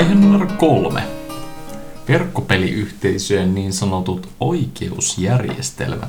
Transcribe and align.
Aihe 0.00 0.14
numero 0.14 0.46
kolme. 0.58 1.02
Verkkopeliyhteisöjen 2.08 3.54
niin 3.54 3.72
sanotut 3.72 4.28
oikeusjärjestelmät. 4.40 6.08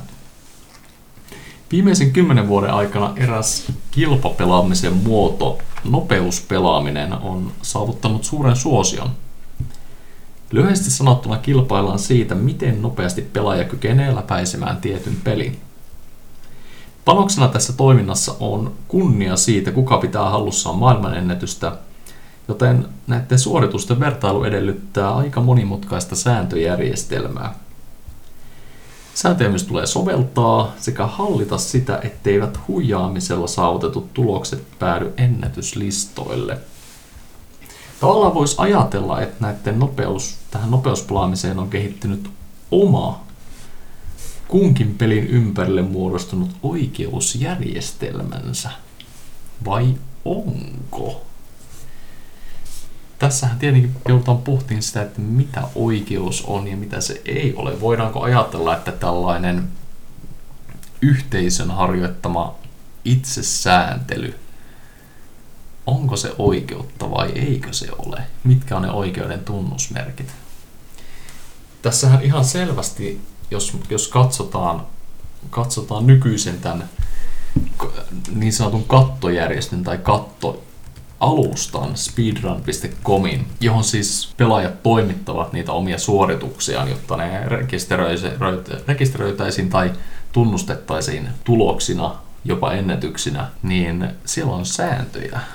Viimeisen 1.72 2.12
kymmenen 2.12 2.48
vuoden 2.48 2.70
aikana 2.70 3.12
eräs 3.16 3.72
kilpapelaamisen 3.90 4.92
muoto, 4.92 5.58
nopeuspelaaminen, 5.84 7.12
on 7.12 7.52
saavuttanut 7.62 8.24
suuren 8.24 8.56
suosion. 8.56 9.10
Lyhyesti 10.50 10.90
sanottuna 10.90 11.38
kilpaillaan 11.38 11.98
siitä, 11.98 12.34
miten 12.34 12.82
nopeasti 12.82 13.22
pelaaja 13.22 13.64
kykenee 13.64 14.14
läpäisemään 14.14 14.76
tietyn 14.76 15.16
pelin. 15.24 15.60
Panoksena 17.04 17.48
tässä 17.48 17.72
toiminnassa 17.72 18.34
on 18.40 18.72
kunnia 18.88 19.36
siitä, 19.36 19.72
kuka 19.72 19.98
pitää 19.98 20.30
hallussaan 20.30 20.78
maailmanennätystä, 20.78 21.72
joten 22.48 22.88
näiden 23.06 23.38
suoritusten 23.38 24.00
vertailu 24.00 24.44
edellyttää 24.44 25.14
aika 25.14 25.40
monimutkaista 25.40 26.16
sääntöjärjestelmää. 26.16 27.54
Sääntöjä 29.14 29.50
myös 29.50 29.64
tulee 29.64 29.86
soveltaa 29.86 30.72
sekä 30.78 31.06
hallita 31.06 31.58
sitä, 31.58 32.00
etteivät 32.02 32.58
huijaamisella 32.68 33.46
saavutetut 33.46 34.14
tulokset 34.14 34.62
päädy 34.78 35.12
ennätyslistoille. 35.16 36.58
Tavallaan 38.00 38.34
voisi 38.34 38.54
ajatella, 38.58 39.20
että 39.20 39.36
näiden 39.40 39.78
nopeus, 39.78 40.36
tähän 40.50 40.70
nopeuspelaamiseen 40.70 41.58
on 41.58 41.70
kehittynyt 41.70 42.30
oma 42.70 43.20
kunkin 44.48 44.94
pelin 44.98 45.26
ympärille 45.26 45.82
muodostunut 45.82 46.50
oikeusjärjestelmänsä. 46.62 48.70
Vai 49.64 49.94
onko? 50.24 51.22
Tässähän 53.22 53.58
tietenkin 53.58 53.96
joudutaan 54.08 54.38
pohtimaan 54.38 54.82
sitä, 54.82 55.02
että 55.02 55.20
mitä 55.20 55.62
oikeus 55.74 56.44
on 56.46 56.68
ja 56.68 56.76
mitä 56.76 57.00
se 57.00 57.22
ei 57.24 57.54
ole. 57.56 57.80
Voidaanko 57.80 58.22
ajatella, 58.22 58.76
että 58.76 58.92
tällainen 58.92 59.68
yhteisön 61.02 61.70
harjoittama 61.70 62.54
itsesääntely, 63.04 64.38
onko 65.86 66.16
se 66.16 66.32
oikeutta 66.38 67.10
vai 67.10 67.30
eikö 67.30 67.72
se 67.72 67.86
ole? 67.98 68.22
Mitkä 68.44 68.76
on 68.76 68.82
ne 68.82 68.90
oikeuden 68.90 69.44
tunnusmerkit? 69.44 70.34
Tässähän 71.82 72.22
ihan 72.22 72.44
selvästi 72.44 73.20
jos, 73.50 73.76
jos 73.90 74.08
katsotaan, 74.08 74.86
katsotaan 75.50 76.06
nykyisen 76.06 76.58
tämän 76.60 76.88
niin 78.34 78.52
sanotun 78.52 78.84
kattojärjestön 78.84 79.84
tai 79.84 79.98
katto 79.98 80.64
alustan 81.22 81.96
speedrun.comin, 81.96 83.46
johon 83.60 83.84
siis 83.84 84.34
pelaajat 84.36 84.82
toimittavat 84.82 85.52
niitä 85.52 85.72
omia 85.72 85.98
suorituksiaan, 85.98 86.88
jotta 86.90 87.16
ne 87.16 87.42
rekisteröitäisiin 88.86 89.70
tai 89.70 89.92
tunnustettaisiin 90.32 91.28
tuloksina, 91.44 92.14
jopa 92.44 92.72
ennätyksinä, 92.72 93.46
niin 93.62 94.08
siellä 94.24 94.52
on 94.52 94.66
sääntöjä. 94.66 95.40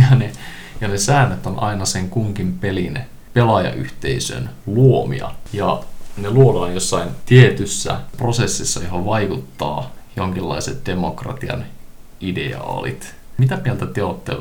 Ja 0.00 0.16
ne, 0.16 0.32
ja 0.80 0.88
ne 0.88 0.98
säännöt 0.98 1.46
on 1.46 1.58
aina 1.58 1.84
sen 1.84 2.10
kunkin 2.10 2.58
pelin 2.58 2.98
pelaajayhteisön 3.34 4.50
luomia. 4.66 5.30
Ja 5.52 5.82
ne 6.16 6.30
luodaan 6.30 6.74
jossain 6.74 7.08
tietyssä 7.26 8.00
prosessissa, 8.16 8.82
johon 8.82 9.06
vaikuttaa 9.06 9.92
jonkinlaiset 10.16 10.86
demokratian 10.86 11.64
ideaalit. 12.20 13.14
Mitä 13.38 13.56
mieltä 13.64 13.86
te 13.86 14.02
olette? 14.02 14.32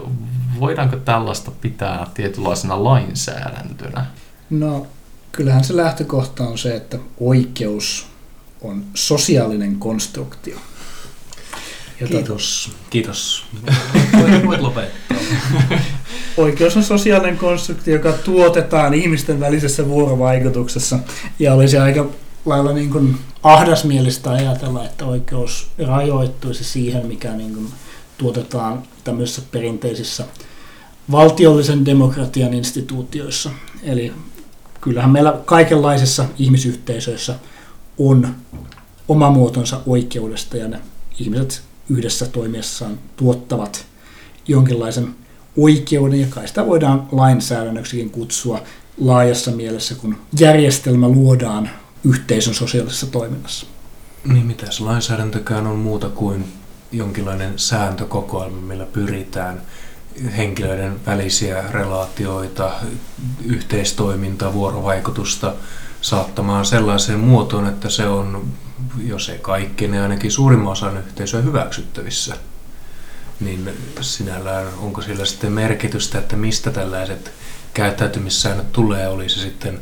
Voidaanko 0.60 0.96
tällaista 0.96 1.52
pitää 1.52 2.08
tietynlaisena 2.14 2.84
lainsäädäntönä? 2.84 4.06
No, 4.50 4.88
kyllähän 5.32 5.64
se 5.64 5.76
lähtökohta 5.76 6.44
on 6.44 6.58
se, 6.58 6.76
että 6.76 6.98
oikeus 7.20 8.08
on 8.62 8.84
sosiaalinen 8.94 9.76
konstruktio. 9.76 10.58
Jota... 12.02 12.14
Kiitos. 12.14 12.72
Kiitos. 12.90 13.46
Voit 14.46 14.62
lopettaa. 14.62 15.18
Oikeus 16.38 16.78
on 16.78 16.84
sosiaalinen 16.84 17.38
konstruktio, 17.38 17.94
joka 17.94 18.12
tuotetaan 18.12 18.94
ihmisten 18.94 19.40
välisessä 19.40 19.88
vuorovaikutuksessa. 19.88 21.00
Ja 21.40 21.54
olisi 21.54 21.78
aika 21.78 22.06
lailla 22.46 22.74
niin 22.74 22.90
kuin 22.90 23.18
ahdasmielistä 23.44 24.32
ajatella, 24.32 24.86
että 24.86 25.06
oikeus 25.06 25.68
rajoittuisi 25.88 26.64
siihen, 26.64 27.06
mikä 27.06 27.32
niin 27.32 27.54
kuin 27.54 27.68
tuotetaan 28.18 28.84
tämmöisissä 29.04 29.42
perinteisissä 29.52 30.26
valtiollisen 31.12 31.86
demokratian 31.86 32.54
instituutioissa. 32.54 33.52
Eli 33.84 34.14
kyllähän 34.82 35.12
meillä 35.12 35.40
kaikenlaisissa 35.46 36.26
ihmisyhteisöissä 36.38 37.36
on 37.98 38.36
oma 39.08 39.30
muotonsa 39.30 39.82
oikeudesta 39.86 40.58
ja 40.58 40.68
ne 40.68 40.80
ihmiset 41.20 41.62
yhdessä 41.90 42.26
toimiessaan 42.26 43.00
tuottavat 43.16 43.86
jonkinlaisen 44.48 45.16
oikeuden, 45.58 46.22
ja 46.22 46.28
kai 46.30 46.48
sitä 46.48 46.66
voidaan 46.66 47.08
lainsäädännöksikin 47.12 48.10
kutsua 48.10 48.64
laajassa 48.98 49.52
mielessä, 49.52 49.96
kun 49.96 50.18
järjestelmä 50.40 51.10
luodaan 51.10 51.70
yhteisön 52.04 52.54
sosiaalisessa 52.54 53.08
toiminnassa. 53.08 53.66
Niin 54.26 54.46
mitäs 54.46 54.80
lainsäädäntökään 54.80 55.68
on 55.68 55.80
muuta 55.80 56.10
kuin 56.10 56.46
jonkinlainen 56.92 57.60
sääntökokoelma, 57.60 58.62
millä 58.62 58.86
pyritään 58.86 59.62
henkilöiden 60.38 61.06
välisiä 61.06 61.64
relaatioita, 61.72 62.72
yhteistoimintaa, 63.46 64.54
vuorovaikutusta 64.54 65.54
saattamaan 66.02 66.66
sellaiseen 66.66 67.20
muotoon, 67.20 67.68
että 67.68 67.90
se 67.90 68.08
on, 68.08 68.48
jos 69.04 69.30
ei 69.30 69.40
kaikki, 69.40 69.88
niin 69.88 70.02
ainakin 70.02 70.32
suurimman 70.32 70.72
osan 70.72 70.98
yhteisöä 70.98 71.42
hyväksyttävissä. 71.42 72.36
Niin 73.40 73.70
sinällään 74.02 74.68
onko 74.80 75.02
sillä 75.02 75.26
sitten 75.26 75.52
merkitystä, 75.52 76.18
että 76.18 76.36
mistä 76.36 76.72
tällaiset 76.72 77.32
käyttäytymissäännöt 77.74 78.72
tulee, 78.72 79.08
oli 79.08 79.30
se 79.30 79.40
sitten 79.40 79.80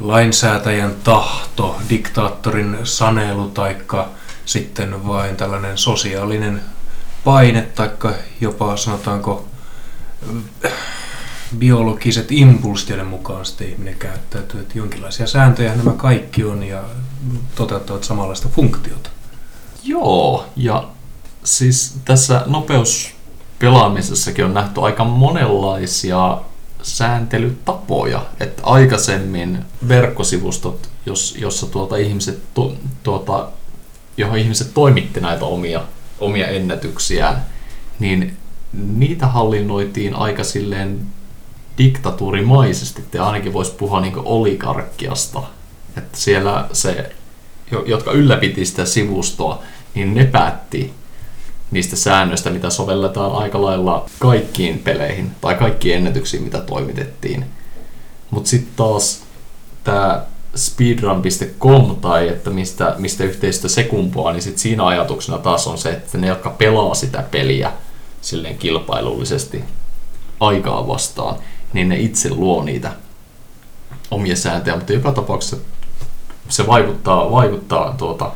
lainsäätäjän 0.00 0.94
tahto, 1.04 1.78
diktaattorin 1.90 2.78
sanelu 2.84 3.48
taikka 3.48 4.10
sitten 4.48 5.06
vain 5.06 5.36
tällainen 5.36 5.78
sosiaalinen 5.78 6.62
paine 7.24 7.62
taikka 7.62 8.12
jopa 8.40 8.76
sanotaanko 8.76 9.48
biologiset 11.58 12.32
impulssit, 12.32 12.88
joiden 12.88 13.06
mukaan 13.06 13.46
sitten 13.46 13.68
ihminen 13.68 13.94
käyttäytyy. 13.94 14.60
Että 14.60 14.78
jonkinlaisia 14.78 15.26
sääntöjä 15.26 15.74
nämä 15.74 15.90
kaikki 15.90 16.44
on 16.44 16.62
ja 16.62 16.84
toteuttavat 17.54 18.04
samanlaista 18.04 18.48
funktiota. 18.48 19.10
Joo, 19.84 20.46
ja 20.56 20.88
siis 21.44 21.96
tässä 22.04 22.42
nopeuspelaamisessakin 22.46 24.44
on 24.44 24.54
nähty 24.54 24.80
aika 24.80 25.04
monenlaisia 25.04 26.38
sääntelytapoja. 26.82 28.26
Että 28.40 28.62
aikaisemmin 28.64 29.64
verkkosivustot, 29.88 30.88
jos, 31.06 31.36
jossa 31.38 31.66
tuota 31.66 31.96
ihmiset, 31.96 32.54
tu, 32.54 32.76
tuota, 33.02 33.48
johon 34.18 34.38
ihmiset 34.38 34.74
toimitti 34.74 35.20
näitä 35.20 35.44
omia, 35.44 35.82
omia 36.20 36.46
ennätyksiään, 36.46 37.42
niin 37.98 38.36
niitä 38.72 39.26
hallinnoitiin 39.26 40.14
aika 40.14 40.44
silleen 40.44 41.00
diktatuurimaisesti, 41.78 43.02
että 43.02 43.26
ainakin 43.26 43.52
voisi 43.52 43.72
puhua 43.72 44.00
niin 44.00 44.14
oligarkkiasta. 44.16 45.42
Että 45.96 46.18
siellä 46.18 46.68
se, 46.72 47.12
jotka 47.86 48.12
ylläpiti 48.12 48.66
sitä 48.66 48.84
sivustoa, 48.84 49.62
niin 49.94 50.14
ne 50.14 50.24
päätti 50.24 50.92
niistä 51.70 51.96
säännöistä, 51.96 52.50
mitä 52.50 52.70
sovelletaan 52.70 53.32
aika 53.32 53.62
lailla 53.62 54.06
kaikkiin 54.18 54.78
peleihin 54.78 55.30
tai 55.40 55.54
kaikkiin 55.54 55.96
ennätyksiin, 55.96 56.42
mitä 56.42 56.60
toimitettiin. 56.60 57.44
Mutta 58.30 58.50
sitten 58.50 58.72
taas 58.76 59.22
tämä 59.84 60.24
speedrun.com 60.56 61.96
tai 61.96 62.28
että 62.28 62.50
mistä, 62.50 62.94
mistä 62.98 63.24
yhteistyö 63.24 63.70
se 63.70 63.84
kumpuaa, 63.84 64.32
niin 64.32 64.42
sit 64.42 64.58
siinä 64.58 64.86
ajatuksena 64.86 65.38
taas 65.38 65.66
on 65.66 65.78
se, 65.78 65.90
että 65.90 66.18
ne, 66.18 66.26
jotka 66.26 66.50
pelaa 66.50 66.94
sitä 66.94 67.24
peliä 67.30 67.72
silleen 68.20 68.58
kilpailullisesti 68.58 69.64
aikaa 70.40 70.88
vastaan, 70.88 71.36
niin 71.72 71.88
ne 71.88 71.98
itse 71.98 72.30
luo 72.30 72.64
niitä 72.64 72.92
omia 74.10 74.36
sääntöjä, 74.36 74.76
mutta 74.76 74.92
joka 74.92 75.12
tapauksessa 75.12 75.56
se 76.48 76.66
vaikuttaa, 76.66 77.30
vaikuttaa 77.30 77.94
tuota, 77.98 78.30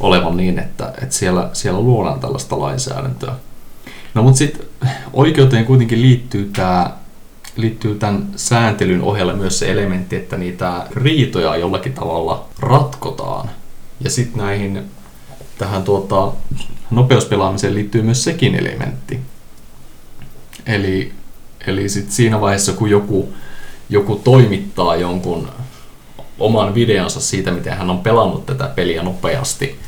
olevan 0.00 0.36
niin, 0.36 0.58
että, 0.58 0.92
että 1.02 1.14
siellä, 1.14 1.50
siellä 1.52 1.80
luodaan 1.80 2.20
tällaista 2.20 2.60
lainsäädäntöä. 2.60 3.34
No 4.14 4.22
mutta 4.22 4.38
sitten 4.38 4.66
oikeuteen 5.12 5.64
kuitenkin 5.64 6.02
liittyy 6.02 6.50
tämä 6.52 6.90
liittyy 7.58 7.94
tämän 7.94 8.28
sääntelyn 8.36 9.02
ohella 9.02 9.32
myös 9.32 9.58
se 9.58 9.70
elementti, 9.70 10.16
että 10.16 10.36
niitä 10.36 10.86
riitoja 10.90 11.56
jollakin 11.56 11.92
tavalla 11.92 12.48
ratkotaan. 12.58 13.50
Ja 14.00 14.10
sitten 14.10 14.42
näihin 14.42 14.84
tähän 15.58 15.82
tuota, 15.82 16.32
nopeuspelaamiseen 16.90 17.74
liittyy 17.74 18.02
myös 18.02 18.24
sekin 18.24 18.54
elementti. 18.54 19.20
Eli, 20.66 21.12
eli 21.66 21.88
sit 21.88 22.10
siinä 22.10 22.40
vaiheessa, 22.40 22.72
kun 22.72 22.90
joku, 22.90 23.34
joku 23.88 24.16
toimittaa 24.16 24.96
jonkun 24.96 25.48
oman 26.38 26.74
videonsa 26.74 27.20
siitä, 27.20 27.50
miten 27.50 27.76
hän 27.76 27.90
on 27.90 27.98
pelannut 27.98 28.46
tätä 28.46 28.66
peliä 28.66 29.02
nopeasti, 29.02 29.78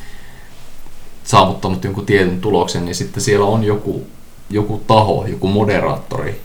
saavuttanut 1.24 1.84
jonkun 1.84 2.06
tietyn 2.06 2.40
tuloksen, 2.40 2.84
niin 2.84 2.94
sitten 2.94 3.22
siellä 3.22 3.46
on 3.46 3.64
joku, 3.64 4.06
joku 4.50 4.82
taho, 4.86 5.26
joku 5.26 5.48
moderaattori, 5.48 6.40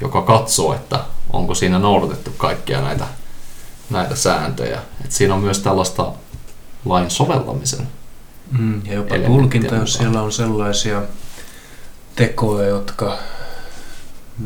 joka 0.00 0.22
katsoo, 0.22 0.74
että 0.74 1.00
onko 1.30 1.54
siinä 1.54 1.78
noudatettu 1.78 2.30
kaikkia 2.36 2.80
näitä, 2.80 3.04
näitä 3.90 4.16
sääntöjä. 4.16 4.80
Et 5.04 5.12
siinä 5.12 5.34
on 5.34 5.40
myös 5.40 5.58
tällaista 5.58 6.12
lain 6.84 7.10
soveltamisen 7.10 7.88
Mm, 8.58 8.86
ja 8.86 8.94
jopa 8.94 9.14
tulkinta, 9.26 9.74
jos 9.74 9.94
siellä 9.94 10.22
on 10.22 10.32
sellaisia 10.32 11.02
tekoja, 12.16 12.68
jotka 12.68 13.18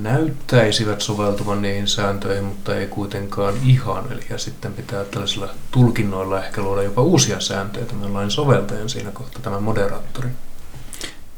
näyttäisivät 0.02 1.00
soveltuvan 1.00 1.62
niihin 1.62 1.86
sääntöihin, 1.86 2.44
mutta 2.44 2.76
ei 2.76 2.86
kuitenkaan 2.86 3.54
ihan. 3.66 4.12
Eli 4.12 4.22
ja 4.30 4.38
sitten 4.38 4.74
pitää 4.74 5.04
tällaisilla 5.04 5.48
tulkinnoilla 5.70 6.44
ehkä 6.44 6.62
luoda 6.62 6.82
jopa 6.82 7.02
uusia 7.02 7.40
sääntöjä 7.40 7.86
tämän 7.86 8.14
lain 8.14 8.30
soveltajan 8.30 8.88
siinä 8.88 9.10
kohtaa, 9.10 9.42
tämä 9.42 9.60
moderaattori. 9.60 10.28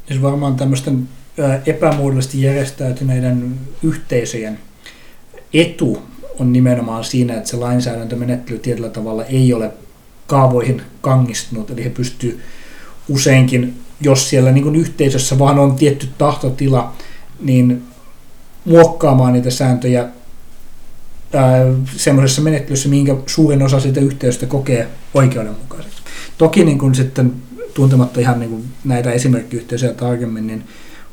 Siis 0.07 0.21
varmaan 0.21 0.55
tämmöisten 0.55 1.09
epämuodollisesti 1.65 2.41
järjestäytyneiden 2.41 3.59
yhteisöjen 3.83 4.59
etu 5.53 6.01
on 6.39 6.53
nimenomaan 6.53 7.03
siinä, 7.03 7.37
että 7.37 7.49
se 7.49 7.57
lainsäädäntömenettely 7.57 8.59
tietyllä 8.59 8.89
tavalla 8.89 9.25
ei 9.25 9.53
ole 9.53 9.71
kaavoihin 10.27 10.81
kangistunut, 11.01 11.69
eli 11.69 11.83
he 11.83 11.89
pystyy 11.89 12.41
useinkin, 13.09 13.79
jos 14.01 14.29
siellä 14.29 14.51
niin 14.51 14.63
kuin 14.63 14.75
yhteisössä 14.75 15.39
vaan 15.39 15.59
on 15.59 15.75
tietty 15.75 16.07
tahtotila, 16.17 16.93
niin 17.39 17.83
muokkaamaan 18.65 19.33
niitä 19.33 19.49
sääntöjä 19.49 20.07
semmoisessa 21.95 22.41
menettelyssä, 22.41 22.89
minkä 22.89 23.15
suurin 23.25 23.63
osa 23.63 23.79
siitä 23.79 23.99
yhteisöstä 23.99 24.45
kokee 24.45 24.87
oikeudenmukaiseksi. 25.13 26.01
Toki 26.37 26.65
niin 26.65 26.77
kuin 26.77 26.95
sitten 26.95 27.33
tuntematta 27.73 28.19
ihan 28.19 28.39
niin 28.39 28.49
kuin 28.49 28.65
näitä 28.83 29.11
esimerkkiyhteisöjä 29.11 29.93
tarkemmin, 29.93 30.47
niin 30.47 30.63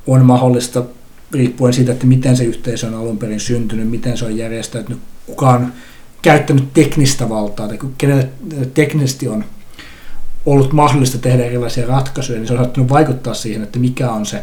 on 0.06 0.25
mahdollista 0.26 0.84
riippuen 1.32 1.72
siitä, 1.72 1.93
että 1.93 2.06
miten 2.06 2.37
se 2.37 2.44
yhteisö 2.44 2.87
on 2.87 2.94
alun 2.94 3.19
perin 3.19 3.40
syntynyt, 3.40 3.90
miten 3.90 4.19
se 4.19 4.25
on 4.25 4.37
järjestäytynyt, 4.37 5.00
kuka 5.26 5.50
on 5.50 5.72
käyttänyt 6.22 6.72
teknistä 6.75 7.28
valtaa, 7.28 7.69
tai 7.69 7.78
kenelle 7.99 8.28
teknisesti 8.75 9.28
on 9.28 9.44
ollut 10.46 10.72
mahdollista 10.72 11.19
tehdä 11.19 11.44
erilaisia 11.44 11.87
ratkaisuja, 11.87 12.38
niin 12.38 12.46
se 12.46 12.52
on 12.52 12.58
saattanut 12.58 12.90
vaikuttaa 12.90 13.34
siihen, 13.34 13.62
että 13.62 13.78
mikä 13.78 14.10
on 14.10 14.26
se 14.26 14.43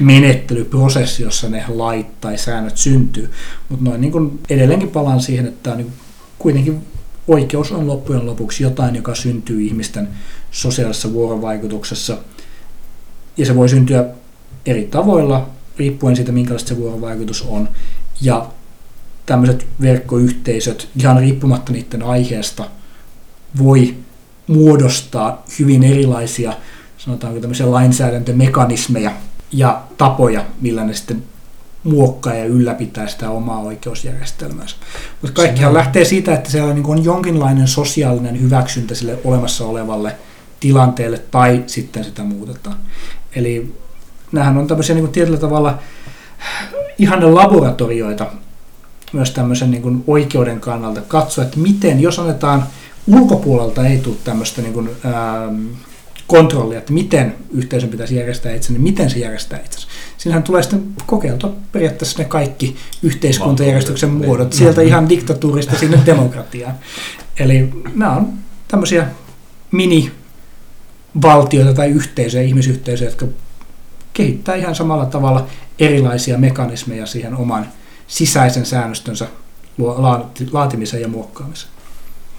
menettelyprosessi, 0.00 1.22
jossa 1.22 1.48
ne 1.48 1.64
lait 1.68 2.20
tai 2.20 2.38
säännöt 2.38 2.76
syntyy. 2.76 3.30
Mutta 3.68 3.84
noin 3.84 4.00
niin 4.00 4.12
kuin 4.12 4.40
edelleenkin 4.50 4.90
palaan 4.90 5.20
siihen, 5.20 5.46
että 5.46 5.74
niin 5.74 5.92
kuitenkin 6.38 6.82
oikeus 7.28 7.72
on 7.72 7.86
loppujen 7.86 8.26
lopuksi 8.26 8.62
jotain, 8.62 8.94
joka 8.94 9.14
syntyy 9.14 9.62
ihmisten 9.62 10.08
sosiaalisessa 10.50 11.12
vuorovaikutuksessa. 11.12 12.18
Ja 13.36 13.46
se 13.46 13.56
voi 13.56 13.68
syntyä 13.68 14.04
eri 14.66 14.84
tavoilla, 14.84 15.48
riippuen 15.78 16.16
siitä, 16.16 16.32
minkälaista 16.32 16.68
se 16.68 16.76
vuorovaikutus 16.76 17.42
on. 17.42 17.68
Ja 18.20 18.46
tämmöiset 19.26 19.66
verkkoyhteisöt, 19.80 20.88
ihan 21.00 21.18
riippumatta 21.18 21.72
niiden 21.72 22.02
aiheesta, 22.02 22.64
voi 23.58 23.94
muodostaa 24.46 25.44
hyvin 25.58 25.84
erilaisia, 25.84 26.52
sanotaanko 26.98 27.40
tämmöisiä 27.40 27.70
lainsäädäntömekanismeja 27.70 29.12
ja 29.52 29.82
tapoja, 29.98 30.44
millä 30.60 30.84
ne 30.84 30.94
sitten 30.94 31.22
muokkaa 31.84 32.34
ja 32.34 32.44
ylläpitää 32.44 33.06
sitä 33.06 33.30
omaa 33.30 33.60
oikeusjärjestelmäänsä. 33.60 34.76
Mutta 35.22 35.42
kaikkihan 35.42 35.68
on... 35.68 35.74
lähtee 35.74 36.04
siitä, 36.04 36.34
että 36.34 36.50
siellä 36.50 36.74
niin 36.74 36.86
on 36.86 37.04
jonkinlainen 37.04 37.68
sosiaalinen 37.68 38.40
hyväksyntä 38.40 38.94
sille 38.94 39.18
olemassa 39.24 39.66
olevalle 39.66 40.16
tilanteelle 40.60 41.18
tai 41.18 41.64
sitten 41.66 42.04
sitä 42.04 42.22
muutetaan. 42.22 42.76
Eli 43.34 43.74
nämähän 44.34 44.58
on 44.58 44.66
tämmöisiä 44.66 44.94
niin 44.94 45.08
tietyllä 45.08 45.38
tavalla 45.38 45.78
ihan 46.98 47.34
laboratorioita 47.34 48.26
myös 49.12 49.30
tämmöisen 49.30 49.70
niin 49.70 49.82
kuin 49.82 50.04
oikeuden 50.06 50.60
kannalta 50.60 51.00
katsoa, 51.00 51.44
että 51.44 51.58
miten, 51.58 52.00
jos 52.00 52.18
annetaan 52.18 52.66
ulkopuolelta 53.06 53.86
ei 53.86 53.98
tule 53.98 54.16
tämmöistä 54.24 54.62
niin 54.62 54.72
kuin, 54.72 54.90
ähm, 55.04 55.66
kontrollia, 56.26 56.78
että 56.78 56.92
miten 56.92 57.34
yhteisön 57.50 57.90
pitäisi 57.90 58.16
järjestää 58.16 58.54
itse, 58.54 58.72
niin 58.72 58.82
miten 58.82 59.10
se 59.10 59.18
järjestää 59.18 59.60
itse. 59.64 59.86
Siinähän 60.18 60.42
tulee 60.42 60.62
sitten 60.62 60.84
kokeiltua 61.06 61.52
periaatteessa 61.72 62.18
ne 62.18 62.24
kaikki 62.24 62.76
yhteiskuntajärjestyksen 63.02 64.10
muodot, 64.10 64.52
sieltä 64.52 64.82
ihan 64.82 65.08
diktatuurista 65.08 65.78
sinne 65.78 66.00
demokratiaan. 66.06 66.74
Eli 67.38 67.70
nämä 67.94 68.12
on 68.12 68.32
tämmöisiä 68.68 69.06
mini-valtioita 69.70 71.74
tai 71.74 71.88
yhteisöjä, 71.88 72.42
ihmisyhteisöjä, 72.42 73.10
jotka 73.10 73.26
kehittää 74.14 74.54
ihan 74.54 74.74
samalla 74.74 75.06
tavalla 75.06 75.46
erilaisia 75.78 76.38
mekanismeja 76.38 77.06
siihen 77.06 77.36
oman 77.36 77.68
sisäisen 78.06 78.66
säännöstönsä 78.66 79.26
laatimiseen 80.52 81.02
ja 81.02 81.08
muokkaamiseen. 81.08 81.74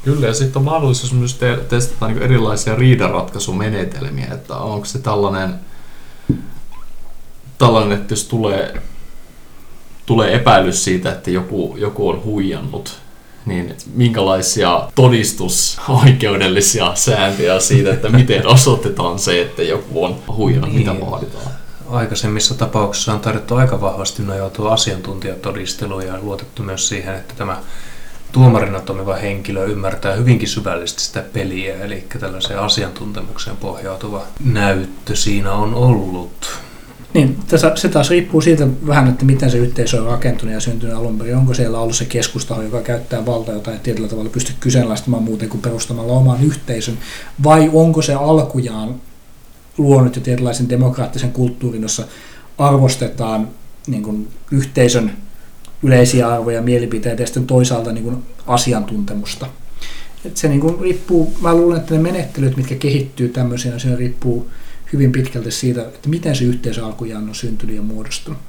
Kyllä, 0.04 0.28
ja 0.28 0.34
sitten 0.34 0.60
on 0.60 0.66
mahdollisuus 0.66 1.14
myös 1.14 1.34
te- 1.34 1.60
testata 1.70 2.08
niin 2.08 2.22
erilaisia 2.22 2.76
riidanratkaisumenetelmiä, 2.76 4.28
että 4.34 4.56
onko 4.56 4.86
se 4.86 5.00
tällainen, 5.00 5.54
tällainen 7.58 7.98
että 7.98 8.14
jos 8.14 8.24
tulee, 8.24 8.82
tulee 10.06 10.36
epäilys 10.36 10.84
siitä, 10.84 11.12
että 11.12 11.32
joku, 11.32 11.76
joku 11.78 12.10
on 12.10 12.24
huijannut, 12.24 13.00
niin 13.46 13.76
minkälaisia 13.94 14.90
todistusoikeudellisia 14.96 16.96
sääntöjä 16.96 17.60
siitä, 17.60 17.94
että 17.94 18.10
miten 18.10 18.48
osoitetaan 18.58 19.20
se, 19.20 19.42
että 19.42 19.64
joku 19.64 20.04
on 20.04 20.16
huijannut, 20.28 20.74
niin. 20.74 20.88
mitä 20.88 21.06
vaaditaan 21.06 21.55
aikaisemmissa 21.90 22.56
tapauksissa 22.56 23.14
on 23.14 23.20
tarjottu 23.20 23.56
aika 23.56 23.82
vahvasti 23.82 24.24
nojautua 24.24 24.74
asiantuntijatodisteluun 24.74 26.06
ja 26.06 26.20
luotettu 26.22 26.64
myös 26.64 26.88
siihen, 26.88 27.16
että 27.16 27.34
tämä 27.38 27.58
tuomarina 28.32 28.80
toimiva 28.80 29.16
henkilö 29.16 29.66
ymmärtää 29.66 30.14
hyvinkin 30.14 30.48
syvällisesti 30.48 31.02
sitä 31.02 31.24
peliä, 31.34 31.76
eli 31.76 32.08
tällaiseen 32.20 32.60
asiantuntemukseen 32.60 33.58
pohjautuva 33.58 34.24
näyttö 34.46 35.16
siinä 35.16 35.54
on 35.54 35.74
ollut. 35.74 36.60
Niin, 37.14 37.38
tässä, 37.48 37.72
se 37.76 37.90
taas 37.90 38.10
riippuu 38.10 38.42
siitä 38.42 38.68
vähän, 38.88 39.08
että 39.08 39.26
miten 39.26 39.52
se 39.52 39.58
yhteisö 39.58 40.02
on 40.02 40.08
rakentunut 40.08 40.54
ja 40.54 40.60
syntynyt 40.60 40.96
alun 40.96 41.18
perin. 41.18 41.36
Onko 41.36 41.54
siellä 41.54 41.80
ollut 41.80 41.96
se 41.96 42.06
keskustaho, 42.06 42.62
joka 42.62 42.82
käyttää 42.82 43.26
valtaa, 43.26 43.56
jota 43.56 43.72
ei 43.72 43.80
tietyllä 43.80 44.08
tavalla 44.08 44.30
pysty 44.30 44.54
kyseenalaistamaan 44.60 45.24
muuten 45.24 45.50
kuin 45.50 45.62
perustamalla 45.62 46.14
oman 46.14 46.44
yhteisön, 46.44 46.98
vai 47.44 47.70
onko 47.74 48.02
se 48.02 48.14
alkujaan 48.14 48.96
luonut 49.78 50.16
jo 50.16 50.22
tietynlaisen 50.22 50.70
demokraattisen 50.70 51.32
kulttuurin, 51.32 51.82
jossa 51.82 52.08
arvostetaan 52.58 53.48
niin 53.88 54.04
kuin 54.04 54.28
yhteisön 54.52 55.12
yleisiä 55.84 56.30
arvoja, 56.30 56.62
mielipiteitä 56.62 57.24
ja 57.24 57.26
sitten 57.26 57.48
toisaalta 57.48 57.92
niin 57.92 58.04
kuin 58.04 58.18
asiantuntemusta. 58.48 59.48
Et 60.26 60.38
se 60.38 60.48
niin 60.48 60.62
kuin 60.62 60.80
riippuu, 60.80 61.34
mä 61.42 61.56
luulen, 61.56 61.80
että 61.80 61.94
ne 61.94 62.00
menettelyt, 62.00 62.58
mitkä 62.58 62.76
kehittyy 62.76 63.30
tämmöisenä, 63.30 63.80
se 63.80 63.96
riippuu 63.96 64.52
hyvin 64.94 65.12
pitkälti 65.12 65.52
siitä, 65.52 65.82
että 65.82 66.10
miten 66.10 66.36
se 66.36 66.44
yhteisö 66.44 66.86
alkujaan 66.86 67.30
on 67.30 67.36
syntynyt 67.36 67.76
ja 67.76 67.82
muodostunut. 67.82 68.40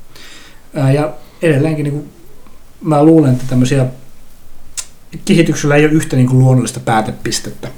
Ja 0.95 1.15
edelleenkin 1.43 1.85
niin 1.85 1.95
kuin, 1.95 2.09
mä 2.81 3.05
luulen, 3.05 3.33
että 3.33 3.45
tämmöisiä 3.49 3.87
kehityksellä 5.25 5.77
ei 5.77 5.85
ole 5.85 5.93
yhtä 5.93 6.17
niin 6.17 6.29
kuin 6.29 6.39
luonnollista 6.39 6.81
päätepistettä 6.81 7.69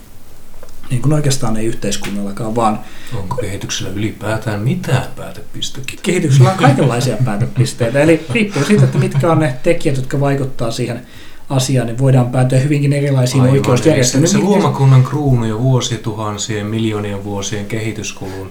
niin 0.91 1.03
kuin 1.03 1.13
oikeastaan 1.13 1.57
ei 1.57 1.67
yhteiskunnallakaan, 1.67 2.55
vaan... 2.55 2.81
Onko 3.17 3.37
kehityksellä 3.37 3.93
ylipäätään 3.93 4.61
mitään 4.61 5.07
päätepisteitä? 5.17 5.93
Kehityksellä 6.03 6.51
on 6.51 6.59
kaikenlaisia 6.59 7.17
päätepisteitä, 7.25 8.01
eli 8.01 8.27
riippuu 8.31 8.65
siitä, 8.65 8.85
että 8.85 8.99
mitkä 8.99 9.33
on 9.33 9.39
ne 9.39 9.55
tekijät, 9.63 9.97
jotka 9.97 10.21
vaikuttaa 10.21 10.71
siihen 10.71 11.07
asiaan, 11.51 11.87
niin 11.87 11.99
voidaan 11.99 12.31
päätyä 12.31 12.59
hyvinkin 12.59 12.93
erilaisiin 12.93 13.43
oikeusjärjestelmiin. 13.43 14.29
Se 14.29 14.39
luomakunnan 14.39 15.05
kruunu 15.05 15.45
jo 15.45 15.63
vuosituhansien, 15.63 16.67
miljoonien 16.67 17.25
vuosien 17.25 17.67
kehityskulun 17.67 18.51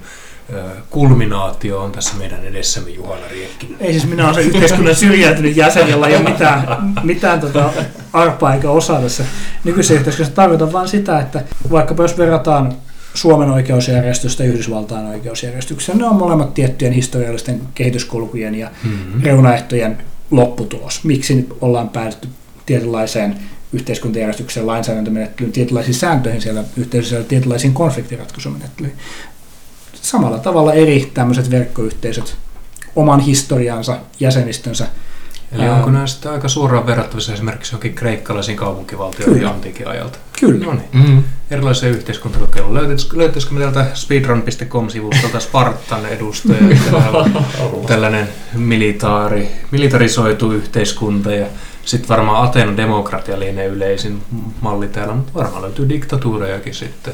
kulminaatio 0.89 1.79
on 1.79 1.91
tässä 1.91 2.15
meidän 2.17 2.45
edessämme 2.45 2.89
Juhana 2.89 3.27
Riekkinen. 3.31 3.77
Ei 3.79 3.91
siis 3.91 4.07
minä 4.07 4.23
olen 4.23 4.35
se 4.35 4.41
yhteiskunnan 4.41 4.95
syrjäytynyt 4.95 5.57
jäsen, 5.57 5.89
jolla 5.89 6.07
ei 6.07 6.15
ole 6.15 6.29
mitään, 6.29 6.93
mitään 7.03 7.39
tota 7.39 7.73
arpaa 8.13 8.53
eikä 8.53 8.69
osaa 8.69 9.01
tässä 9.01 9.23
nykyisessä 9.63 9.93
yhteiskunnassa. 9.93 10.35
Tarkoitan 10.35 10.73
vain 10.73 10.87
sitä, 10.87 11.19
että 11.19 11.43
vaikka 11.71 11.95
jos 11.97 12.17
verrataan 12.17 12.73
Suomen 13.13 13.49
oikeusjärjestystä 13.49 14.43
ja 14.43 14.49
Yhdysvaltain 14.49 15.05
oikeusjärjestykseen, 15.05 15.97
ne 15.97 16.05
on 16.05 16.15
molemmat 16.15 16.53
tiettyjen 16.53 16.93
historiallisten 16.93 17.61
kehityskulkujen 17.75 18.55
ja 18.55 18.71
mm-hmm. 18.83 19.21
reunaehtojen 19.23 19.97
lopputulos. 20.31 21.03
Miksi 21.03 21.47
ollaan 21.61 21.89
päädytty 21.89 22.27
tietynlaiseen 22.65 23.35
yhteiskuntajärjestykseen, 23.73 24.67
lainsäädäntömenettelyyn, 24.67 25.51
tietynlaisiin 25.51 25.95
sääntöihin 25.95 26.41
siellä 26.41 26.63
yhteisössä 26.77 27.23
tietynlaisiin 27.23 27.73
konfliktiratkaisumenettelyihin 27.73 28.97
samalla 30.07 30.37
tavalla 30.37 30.73
eri 30.73 31.11
tämmöiset 31.13 31.51
verkkoyhteisöt 31.51 32.37
oman 32.95 33.19
historiansa, 33.19 33.97
jäsenistönsä 34.19 34.87
Eli 35.51 35.63
Ää, 35.63 35.75
onko 35.75 35.89
nämä 35.89 36.07
sitten 36.07 36.31
aika 36.31 36.47
suoraan 36.47 36.85
verrattavissa 36.85 37.33
esimerkiksi 37.33 37.73
johonkin 37.73 37.93
kreikkalaisiin 37.95 38.57
kaupunkivaltioihin 38.57 39.37
Kyllä. 39.37 39.49
antiikin 39.49 39.87
ajalta? 39.87 40.17
Kyllä. 40.39 40.65
No 40.65 40.73
niin. 40.73 41.07
Mm. 41.07 41.23
Erilaisia 41.51 41.89
yhteiskuntakokeiluja. 41.89 42.73
Löytyisikö, 42.73 43.17
löytyisikö 43.17 43.53
me 43.53 43.59
täältä 43.59 43.85
speedrun.com-sivustolta 43.93 45.39
Spartan 45.39 46.05
edustaja, 46.05 46.59
tällainen 47.87 48.27
militaari, 48.55 49.51
militarisoitu 49.71 50.51
yhteiskunta 50.51 51.31
ja 51.31 51.47
sitten 51.85 52.09
varmaan 52.09 52.43
Atenan 52.43 52.77
demokratia 52.77 53.39
lienee 53.39 53.67
yleisin 53.67 54.23
malli 54.61 54.87
täällä, 54.87 55.13
mutta 55.13 55.33
varmaan 55.33 55.61
löytyy 55.61 55.89
diktatuurejakin 55.89 56.73
sitten. 56.73 57.13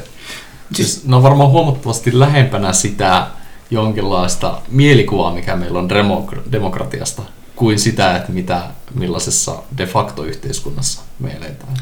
Siis 0.72 1.04
ne 1.06 1.16
on 1.16 1.22
varmaan 1.22 1.50
huomattavasti 1.50 2.18
lähempänä 2.18 2.72
sitä 2.72 3.26
jonkinlaista 3.70 4.60
mielikuvaa, 4.68 5.34
mikä 5.34 5.56
meillä 5.56 5.78
on 5.78 5.90
demok- 5.90 6.52
demokratiasta, 6.52 7.22
kuin 7.56 7.78
sitä, 7.78 8.16
että 8.16 8.32
mitä, 8.32 8.62
millaisessa 8.94 9.62
de 9.78 9.86
facto 9.86 10.24
yhteiskunnassa 10.24 11.02
me 11.20 11.30
eletään. 11.30 11.74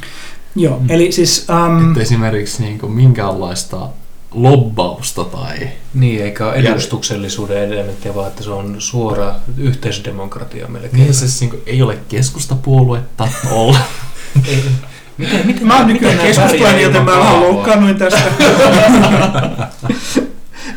Joo, 0.56 0.78
Mm. 0.78 0.90
eli 0.90 1.12
siis... 1.12 1.46
Um, 1.66 1.88
Että 1.88 2.00
esimerkiksi 2.00 2.62
niin 2.62 2.78
kuin 2.78 2.92
minkäänlaista 2.92 3.88
lobbausta 4.34 5.24
tai... 5.24 5.68
Niin, 5.94 6.22
eikä 6.24 6.46
ole 6.46 6.54
edustuksellisuuden 6.54 7.72
elementtiä, 7.72 8.14
vaan 8.14 8.28
että 8.28 8.42
se 8.44 8.50
on 8.50 8.76
suora 8.78 9.34
yhteisdemokratia 9.58 10.68
melkein. 10.68 11.02
Niin 11.02 11.14
siis 11.14 11.40
niin 11.40 11.50
kuin, 11.50 11.62
ei 11.66 11.82
ole 11.82 11.98
keskustapuoluetta 12.08 13.28
olla. 13.50 13.78
Ei, 14.48 14.64
miten, 15.18 15.46
miten, 15.46 15.66
Mä 15.66 15.78
oon 15.78 15.86
nykyään 15.86 16.18
keskustalainen, 16.18 16.82
joten 16.82 17.04
mä 17.04 17.18
vähän 17.18 17.40
loukkaannuin 17.40 17.96
tästä. 17.96 18.32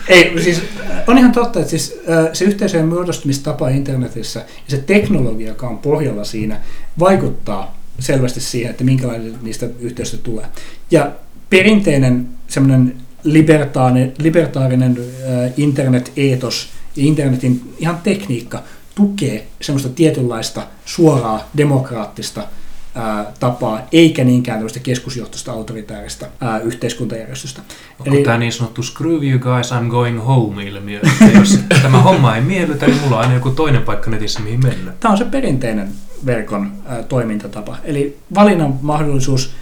Ei, 0.07 0.43
siis 0.43 0.61
on 1.07 1.17
ihan 1.17 1.31
totta, 1.31 1.59
että 1.59 1.69
siis, 1.69 1.99
äh, 2.09 2.29
se 2.33 2.45
yhteisöjen 2.45 2.87
muodostumistapa 2.87 3.69
internetissä 3.69 4.39
ja 4.39 4.45
se 4.67 4.77
teknologia, 4.77 5.47
joka 5.47 5.67
on 5.67 5.77
pohjalla 5.77 6.23
siinä, 6.23 6.59
vaikuttaa 6.99 7.77
selvästi 7.99 8.39
siihen, 8.39 8.71
että 8.71 8.83
minkälainen 8.83 9.33
niistä 9.41 9.67
yhteisöistä 9.79 10.23
tulee. 10.23 10.45
Ja 10.91 11.11
perinteinen 11.49 12.27
semmoinen 12.47 12.95
libertaarinen, 13.23 14.13
libertaarinen 14.17 14.97
äh, 14.99 15.51
internet-eetos 15.57 16.69
ja 16.95 17.03
internetin 17.03 17.73
ihan 17.79 17.97
tekniikka 18.03 18.63
tukee 18.95 19.47
semmoista 19.61 19.89
tietynlaista 19.89 20.67
suoraa 20.85 21.49
demokraattista 21.57 22.47
ää, 22.95 23.25
tapaa, 23.39 23.81
eikä 23.91 24.23
niinkään 24.23 24.57
tämmöistä 24.57 24.79
keskusjohtoista 24.79 25.51
autoritääristä 25.51 26.29
ää, 26.41 26.59
yhteiskuntajärjestystä. 26.59 27.61
Onko 27.99 28.15
Eli- 28.15 28.23
tämä 28.23 28.37
niin 28.37 28.51
sanottu 28.51 28.83
screw 28.83 29.23
you 29.23 29.39
guys, 29.39 29.71
I'm 29.71 29.87
going 29.89 30.25
home-ilmiö? 30.25 30.99
Että 30.99 31.39
jos 31.39 31.59
tämä 31.81 32.01
homma 32.01 32.35
ei 32.35 32.41
miellytä, 32.41 32.85
niin 32.85 33.01
mulla 33.01 33.15
on 33.15 33.21
aina 33.21 33.33
joku 33.33 33.49
toinen 33.49 33.81
paikka 33.81 34.11
netissä, 34.11 34.39
mihin 34.39 34.63
mennä. 34.63 34.93
Tämä 34.99 35.11
on 35.11 35.17
se 35.17 35.25
perinteinen 35.25 35.87
verkon 36.25 36.71
ää, 36.85 37.03
toimintatapa. 37.03 37.77
Eli 37.83 38.17
valinnan 38.35 38.79
mahdollisuus 38.81 39.55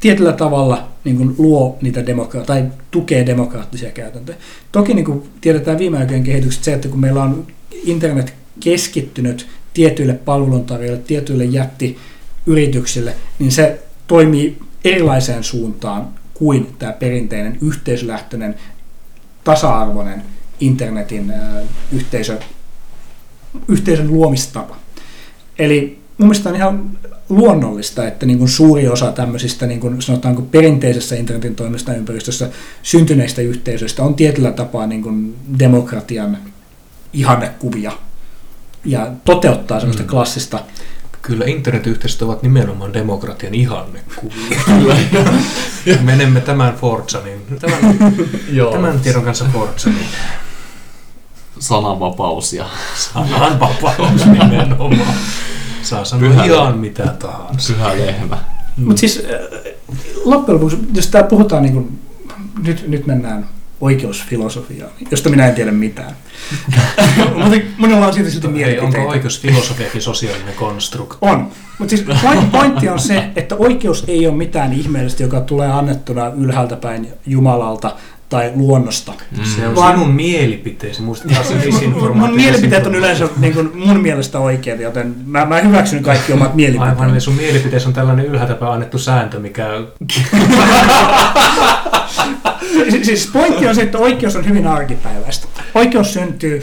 tietyllä 0.00 0.32
tavalla 0.32 0.88
niin 1.04 1.16
kuin 1.16 1.34
luo 1.38 1.78
niitä 1.82 2.06
demokra- 2.06 2.44
tai 2.46 2.64
tukee 2.90 3.26
demokraattisia 3.26 3.90
käytäntöjä. 3.90 4.38
Toki 4.72 4.94
niin 4.94 5.04
kuin 5.04 5.22
tiedetään 5.40 5.78
viime 5.78 5.98
aikojen 5.98 6.24
kehitykset 6.24 6.64
se, 6.64 6.72
että 6.72 6.88
kun 6.88 7.00
meillä 7.00 7.22
on 7.22 7.46
internet 7.84 8.34
keskittynyt 8.60 9.46
tietyille 9.74 10.12
palveluntarjoajille, 10.14 11.02
tietyille 11.06 11.44
jättiyrityksille, 12.46 13.14
niin 13.38 13.52
se 13.52 13.78
toimii 14.06 14.58
erilaiseen 14.84 15.44
suuntaan 15.44 16.08
kuin 16.34 16.74
tämä 16.78 16.92
perinteinen 16.92 17.58
yhteisölähtöinen, 17.62 18.54
tasa-arvoinen 19.44 20.22
internetin 20.60 21.32
yhteisö, 21.92 22.38
yhteisön 23.68 24.12
luomistapa. 24.12 24.76
Eli 25.58 25.98
mun 26.18 26.28
mielestä 26.28 26.48
on 26.48 26.56
ihan 26.56 26.98
luonnollista, 27.28 28.08
että 28.08 28.26
niin 28.26 28.38
kuin 28.38 28.48
suuri 28.48 28.88
osa 28.88 29.12
tämmöisistä 29.12 29.66
niin 29.66 29.80
kuin 29.80 30.02
sanotaanko 30.02 30.42
perinteisessä 30.42 31.16
internetin 31.16 31.54
toimista 31.54 31.94
ympäristössä 31.94 32.50
syntyneistä 32.82 33.42
yhteisöistä 33.42 34.02
on 34.02 34.14
tietyllä 34.14 34.52
tapaa 34.52 34.86
niin 34.86 35.02
kuin 35.02 35.36
demokratian 35.58 36.38
ihannekuvia 37.12 37.92
ja 38.84 39.12
toteuttaa 39.24 39.80
semmoista 39.80 40.02
Mm. 40.02 40.08
klassista 40.08 40.60
Kyllä 41.26 41.44
internetyhteisöt 41.46 42.22
ovat 42.22 42.42
nimenomaan 42.42 42.92
demokratian 42.92 43.54
ihannekuvia. 43.54 44.58
Menemme 46.02 46.40
tämän 46.40 46.74
Forzanin, 46.74 47.46
tämän, 47.60 48.14
Joo. 48.50 48.72
tämän 48.72 49.00
tiedon 49.00 49.24
kanssa 49.24 49.44
Forzanin. 49.52 50.06
Sananvapaus 51.58 52.52
ja 52.52 52.66
Sananvapaus 52.94 54.26
nimenomaan. 54.26 55.14
Saa 55.82 56.04
sanoa 56.04 56.28
Pyhä. 56.28 56.44
ihan 56.44 56.78
mitä 56.78 57.06
tahansa. 57.06 57.72
pyhä 57.72 57.98
lehmä. 57.98 58.38
Mutta 58.76 59.00
siis 59.00 59.22
äh, 59.24 59.74
loppujen 60.24 60.54
lopuksi, 60.60 60.78
jos 60.94 61.06
tää 61.06 61.22
puhutaan 61.22 61.62
niin 61.62 61.72
kuin, 61.74 61.98
nyt, 62.62 62.88
nyt 62.88 63.06
mennään 63.06 63.48
oikeusfilosofiaan, 63.80 64.90
josta 65.10 65.28
minä 65.28 65.46
en 65.46 65.54
tiedä 65.54 65.72
mitään. 65.72 66.12
Mutta 67.42 67.56
minulla 67.78 68.06
on 68.06 68.14
siitä 68.14 68.30
silti 68.30 68.48
mielipiteitä. 68.48 68.98
onko 68.98 69.10
oikeusfilosofiakin 69.10 70.02
sosiaalinen 70.02 70.54
konstrukti? 70.54 71.16
On. 71.20 71.48
Mutta 71.78 71.96
siis 71.96 72.06
point, 72.22 72.52
pointti 72.52 72.88
on 72.88 72.98
se, 72.98 73.24
että 73.36 73.54
oikeus 73.56 74.04
ei 74.08 74.26
ole 74.26 74.36
mitään 74.36 74.72
ihmeellistä, 74.72 75.22
joka 75.22 75.40
tulee 75.40 75.72
annettuna 75.72 76.26
ylhäältä 76.36 76.76
päin 76.76 77.08
Jumalalta 77.26 77.92
tai 78.28 78.52
luonnosta. 78.54 79.12
Se 79.56 79.68
on 79.68 79.76
Vaan- 79.76 79.94
sinun 79.98 80.14
mielipiteesi, 80.14 81.02
muista 81.02 81.28
taas 81.28 81.48
se 81.48 81.54
disinformaatio. 81.66 82.26
Mun 82.26 82.36
mielipiteet 82.36 82.86
on 82.86 82.94
yleensä 82.94 83.28
niin 83.38 83.54
kuin 83.54 83.70
mun 83.74 84.00
mielestä 84.00 84.38
oikeita, 84.38 84.82
joten 84.82 85.14
mä, 85.26 85.44
mä 85.44 85.60
hyväksyn 85.60 86.02
kaikki 86.02 86.32
omat 86.32 86.42
Aivan, 86.46 86.56
mielipiteet. 86.56 87.10
eli 87.10 87.20
sun 87.20 87.34
mielipiteessä 87.34 87.88
on 87.88 87.94
tällainen 87.94 88.26
ylhäältä 88.26 88.54
päin 88.54 88.72
annettu 88.72 88.98
sääntö, 88.98 89.40
mikä... 89.40 89.66
Si- 92.90 93.04
Siis 93.04 93.30
pointti 93.32 93.68
on 93.68 93.74
se, 93.74 93.82
että 93.82 93.98
oikeus 93.98 94.36
on 94.36 94.48
hyvin 94.48 94.66
arkipäiväistä. 94.66 95.48
Oikeus 95.74 96.12
syntyy 96.12 96.62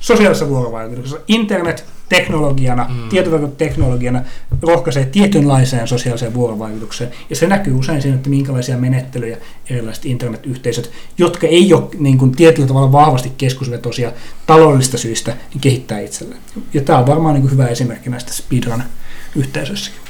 sosiaalisessa 0.00 0.48
vuorovaikutuksessa. 0.48 1.20
Internet 1.28 1.84
teknologiana, 2.08 2.86
mm. 2.88 3.08
tietoverkon 3.08 3.52
teknologiana 3.52 4.22
rohkaisee 4.62 5.04
tietynlaiseen 5.06 5.88
sosiaaliseen 5.88 6.34
vuorovaikutukseen. 6.34 7.10
Ja 7.30 7.36
se 7.36 7.46
näkyy 7.46 7.74
usein 7.74 8.02
siinä, 8.02 8.16
että 8.16 8.30
minkälaisia 8.30 8.78
menettelyjä 8.78 9.36
erilaiset 9.70 10.06
internetyhteisöt, 10.06 10.90
jotka 11.18 11.46
ei 11.46 11.74
ole 11.74 11.84
niin 11.98 12.18
kuin, 12.18 12.32
tietyllä 12.32 12.68
tavalla 12.68 12.92
vahvasti 12.92 13.32
keskusvetoisia 13.38 14.12
taloudellista 14.46 14.98
syistä, 14.98 15.36
niin 15.50 15.60
kehittää 15.60 16.00
itselleen. 16.00 16.40
Ja 16.74 16.80
tämä 16.80 16.98
on 16.98 17.06
varmaan 17.06 17.34
niin 17.34 17.42
kuin, 17.42 17.52
hyvä 17.52 17.66
esimerkki 17.66 18.10
näistä 18.10 18.32
speedrun-yhteisöissäkin. 18.32 20.00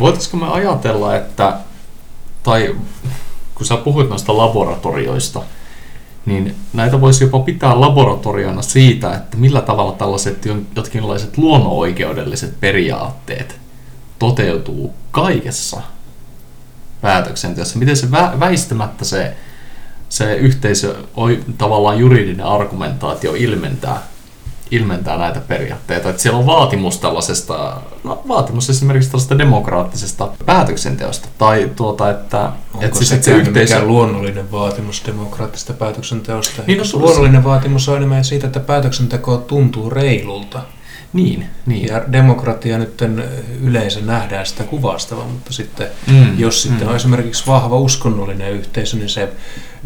Voitaisiko 0.00 0.36
me 0.36 0.46
ajatella, 0.48 1.16
että, 1.16 1.54
tai 2.42 2.76
kun 3.56 3.66
sä 3.66 3.76
puhuit 3.76 4.08
noista 4.08 4.36
laboratorioista, 4.36 5.42
niin 6.26 6.54
näitä 6.72 7.00
voisi 7.00 7.24
jopa 7.24 7.38
pitää 7.38 7.80
laboratoriona 7.80 8.62
siitä, 8.62 9.14
että 9.14 9.36
millä 9.36 9.60
tavalla 9.60 9.92
tällaiset 9.92 10.46
jotkinlaiset 10.76 11.38
luonnonoikeudelliset 11.38 12.60
periaatteet 12.60 13.60
toteutuu 14.18 14.94
kaikessa 15.10 15.82
päätöksenteossa. 17.00 17.78
Miten 17.78 17.96
se 17.96 18.06
vä- 18.06 18.40
väistämättä 18.40 19.04
se, 19.04 19.34
se 20.08 20.34
yhteisö, 20.34 20.96
tavallaan 21.58 21.98
juridinen 21.98 22.46
argumentaatio 22.46 23.34
ilmentää, 23.34 24.02
ilmentää 24.70 25.18
näitä 25.18 25.40
periaatteita. 25.40 26.10
Että 26.10 26.22
siellä 26.22 26.38
on 26.38 26.46
vaatimus 26.46 26.98
tällaisesta, 26.98 27.76
no, 28.04 28.22
vaatimus 28.28 28.70
esimerkiksi 28.70 29.10
tällaisesta 29.10 29.38
demokraattisesta 29.38 30.28
päätöksenteosta. 30.46 31.28
Tai 31.38 31.70
tuota, 31.76 32.10
että, 32.10 32.52
Onko 32.74 32.84
että 32.86 32.98
se, 32.98 32.98
siis, 32.98 33.08
se 33.08 33.14
että 33.14 33.24
se 33.24 33.36
yhteisö... 33.36 33.74
mikään 33.74 33.88
luonnollinen 33.88 34.52
vaatimus 34.52 35.02
demokraattisesta 35.06 35.72
päätöksenteosta? 35.72 36.62
Niin, 36.66 36.78
no, 36.78 36.82
Niin, 36.82 36.90
se- 36.90 36.96
luonnollinen 36.96 37.44
vaatimus 37.44 37.88
on 37.88 37.96
enemmän 37.96 38.24
siitä, 38.24 38.46
että 38.46 38.60
päätöksenteko 38.60 39.36
tuntuu 39.36 39.90
reilulta. 39.90 40.62
Niin, 41.12 41.46
niin. 41.66 41.86
Ja 41.86 42.02
demokratia 42.12 42.78
nyt 42.78 43.02
yleensä 43.62 44.00
nähdään 44.00 44.46
sitä 44.46 44.64
kuvastava, 44.64 45.24
mutta 45.24 45.52
sitten 45.52 45.86
Mm, 46.06 46.38
jos 46.38 46.62
sitten 46.62 46.82
mm. 46.82 46.88
on 46.90 46.96
esimerkiksi 46.96 47.46
vahva 47.46 47.78
uskonnollinen 47.78 48.52
yhteisö, 48.52 48.96
niin 48.96 49.08
se 49.08 49.28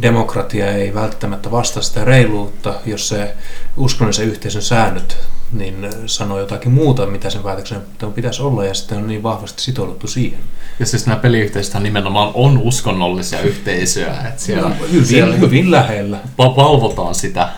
demokratia 0.02 0.70
ei 0.72 0.94
välttämättä 0.94 1.50
vastaa 1.50 1.82
sitä 1.82 2.04
reiluutta, 2.04 2.74
jos 2.86 3.08
se 3.08 3.34
uskonnollisen 3.76 4.28
yhteisön 4.28 4.62
säännöt 4.62 5.16
niin 5.52 5.88
sanoo 6.06 6.40
jotakin 6.40 6.72
muuta, 6.72 7.06
mitä 7.06 7.30
sen 7.30 7.42
päätöksenteon 7.42 8.12
pitäisi 8.12 8.42
olla, 8.42 8.64
ja 8.64 8.74
sitten 8.74 8.98
on 8.98 9.08
niin 9.08 9.22
vahvasti 9.22 9.62
sitouduttu 9.62 10.06
siihen. 10.06 10.40
Ja 10.78 10.86
siis 10.86 11.06
nämä 11.06 11.18
peliyhteisöt 11.18 11.82
nimenomaan 11.82 12.30
on 12.34 12.58
uskonnollisia 12.58 13.40
yhteisöjä, 13.40 14.12
että 14.28 14.42
siellä, 14.42 14.70
Hyvin, 14.92 15.06
siellä 15.06 15.34
hyvin 15.36 15.70
lähellä. 15.70 16.18
valvotaan 16.38 17.14
sitä 17.14 17.48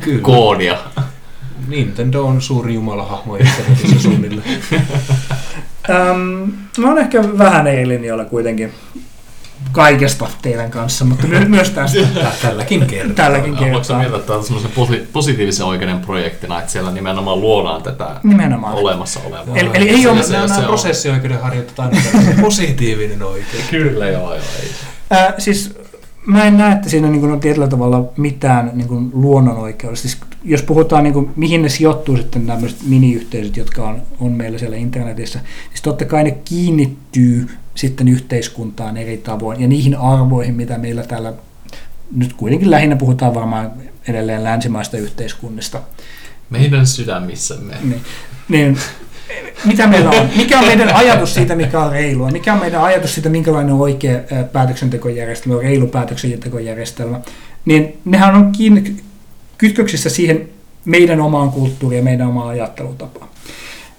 Kyllä. 0.00 0.22
koodia. 0.22 0.78
Nintendo 1.68 2.24
on 2.26 2.42
suuri 2.42 2.74
jumalahahmo 2.74 3.36
internetissä 3.36 3.98
suunnilleen. 4.02 4.60
Ähm, 5.90 6.50
mä 6.78 6.88
oon 6.88 6.98
ehkä 6.98 7.38
vähän 7.38 7.66
eri 7.66 7.88
linjoilla 7.88 8.24
kuitenkin. 8.24 8.72
kaikesta 9.72 10.26
teidän 10.42 10.70
kanssa, 10.70 11.04
mutta 11.04 11.26
my- 11.26 11.44
myös 11.44 11.70
tästä. 11.70 11.98
Tä- 12.14 12.32
Tälläkin 12.42 12.86
kertaa. 12.86 13.14
Tälläkin 13.14 13.56
kertaa. 13.56 13.98
mieltä, 13.98 14.16
että 14.16 14.26
tämä 14.26 14.38
on 14.38 14.44
semmoisen 14.44 14.70
posi- 14.70 15.08
positiivisen 15.12 15.66
oikeuden 15.66 16.00
projektina, 16.00 16.58
että 16.60 16.72
siellä 16.72 16.90
nimenomaan 16.90 17.40
luodaan 17.40 17.82
tätä 17.82 18.20
Nimenomaan. 18.22 18.74
olemassa 18.74 19.20
olevaa? 19.26 19.56
Eli- 19.56 19.70
eli 19.74 19.88
ei 19.88 20.06
ole- 20.06 20.22
se- 20.22 20.32
Nämä, 20.32 20.46
se 20.48 20.52
nämä 20.54 20.62
on- 20.62 20.68
prosessioikeuden 20.68 21.40
harjoitetaan 21.40 21.90
tällainen 21.90 22.40
positiivinen 22.40 23.22
oikeus. 23.22 23.64
Kyllä, 23.70 24.08
joo, 24.08 24.34
joo. 24.34 24.44
Ei. 24.62 24.68
Ää, 25.10 25.34
siis 25.38 25.78
mä 26.26 26.44
en 26.44 26.56
näe, 26.56 26.72
että 26.72 26.88
siinä 26.88 27.08
niin 27.08 27.20
kuin 27.20 27.32
on 27.32 27.40
tietyllä 27.40 27.68
tavalla 27.68 28.04
mitään 28.16 28.70
niin 28.74 28.88
kuin 28.88 29.10
luonnonoikeudesta. 29.12 30.08
Siis 30.08 30.20
jos 30.44 30.62
puhutaan, 30.62 31.04
niin 31.04 31.14
kuin, 31.14 31.30
mihin 31.36 31.62
ne 31.62 31.68
sijoittuu 31.68 32.16
sitten 32.16 32.46
tämmöiset 32.46 32.78
miniyhteisöt, 32.86 33.56
jotka 33.56 33.88
on, 33.88 34.02
on 34.20 34.32
meillä 34.32 34.58
siellä 34.58 34.76
internetissä, 34.76 35.38
niin 35.38 35.82
totta 35.82 36.04
kai 36.04 36.24
ne 36.24 36.30
kiinnittyy 36.30 37.48
sitten 37.74 38.08
yhteiskuntaan 38.08 38.96
eri 38.96 39.16
tavoin 39.16 39.60
ja 39.60 39.68
niihin 39.68 39.96
arvoihin, 39.96 40.54
mitä 40.54 40.78
meillä 40.78 41.02
täällä 41.02 41.32
nyt 42.16 42.32
kuitenkin 42.32 42.70
lähinnä 42.70 42.96
puhutaan 42.96 43.34
varmaan 43.34 43.72
edelleen 44.08 44.44
länsimaista 44.44 44.96
yhteiskunnista. 44.96 45.80
Meidän 46.50 46.86
sydämissämme. 46.86 47.74
Niin, 47.82 48.00
niin 48.48 48.78
mitä 49.64 49.86
meillä 49.86 50.10
on? 50.10 50.28
Mikä 50.36 50.58
on 50.58 50.66
meidän 50.66 50.94
ajatus 50.94 51.34
siitä, 51.34 51.54
mikä 51.54 51.80
on 51.80 51.92
reilua? 51.92 52.30
Mikä 52.30 52.52
on 52.52 52.60
meidän 52.60 52.82
ajatus 52.82 53.14
siitä, 53.14 53.28
minkälainen 53.28 53.74
on 53.74 53.80
oikea 53.80 54.20
ää, 54.32 54.44
päätöksentekojärjestelmä, 54.44 55.62
reilu 55.62 55.86
päätöksentekojärjestelmä? 55.86 57.20
Niin 57.64 57.98
nehän 58.04 58.34
on 58.34 58.52
kiinni 58.52 58.96
kytköksissä 59.58 60.10
siihen 60.10 60.48
meidän 60.84 61.20
omaan 61.20 61.50
kulttuuriin 61.50 61.98
ja 61.98 62.04
meidän 62.04 62.28
omaan 62.28 62.48
ajattelutapaan. 62.48 63.28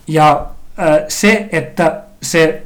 Ja 0.07 0.45
se, 1.07 1.49
että 1.51 2.01
se 2.21 2.63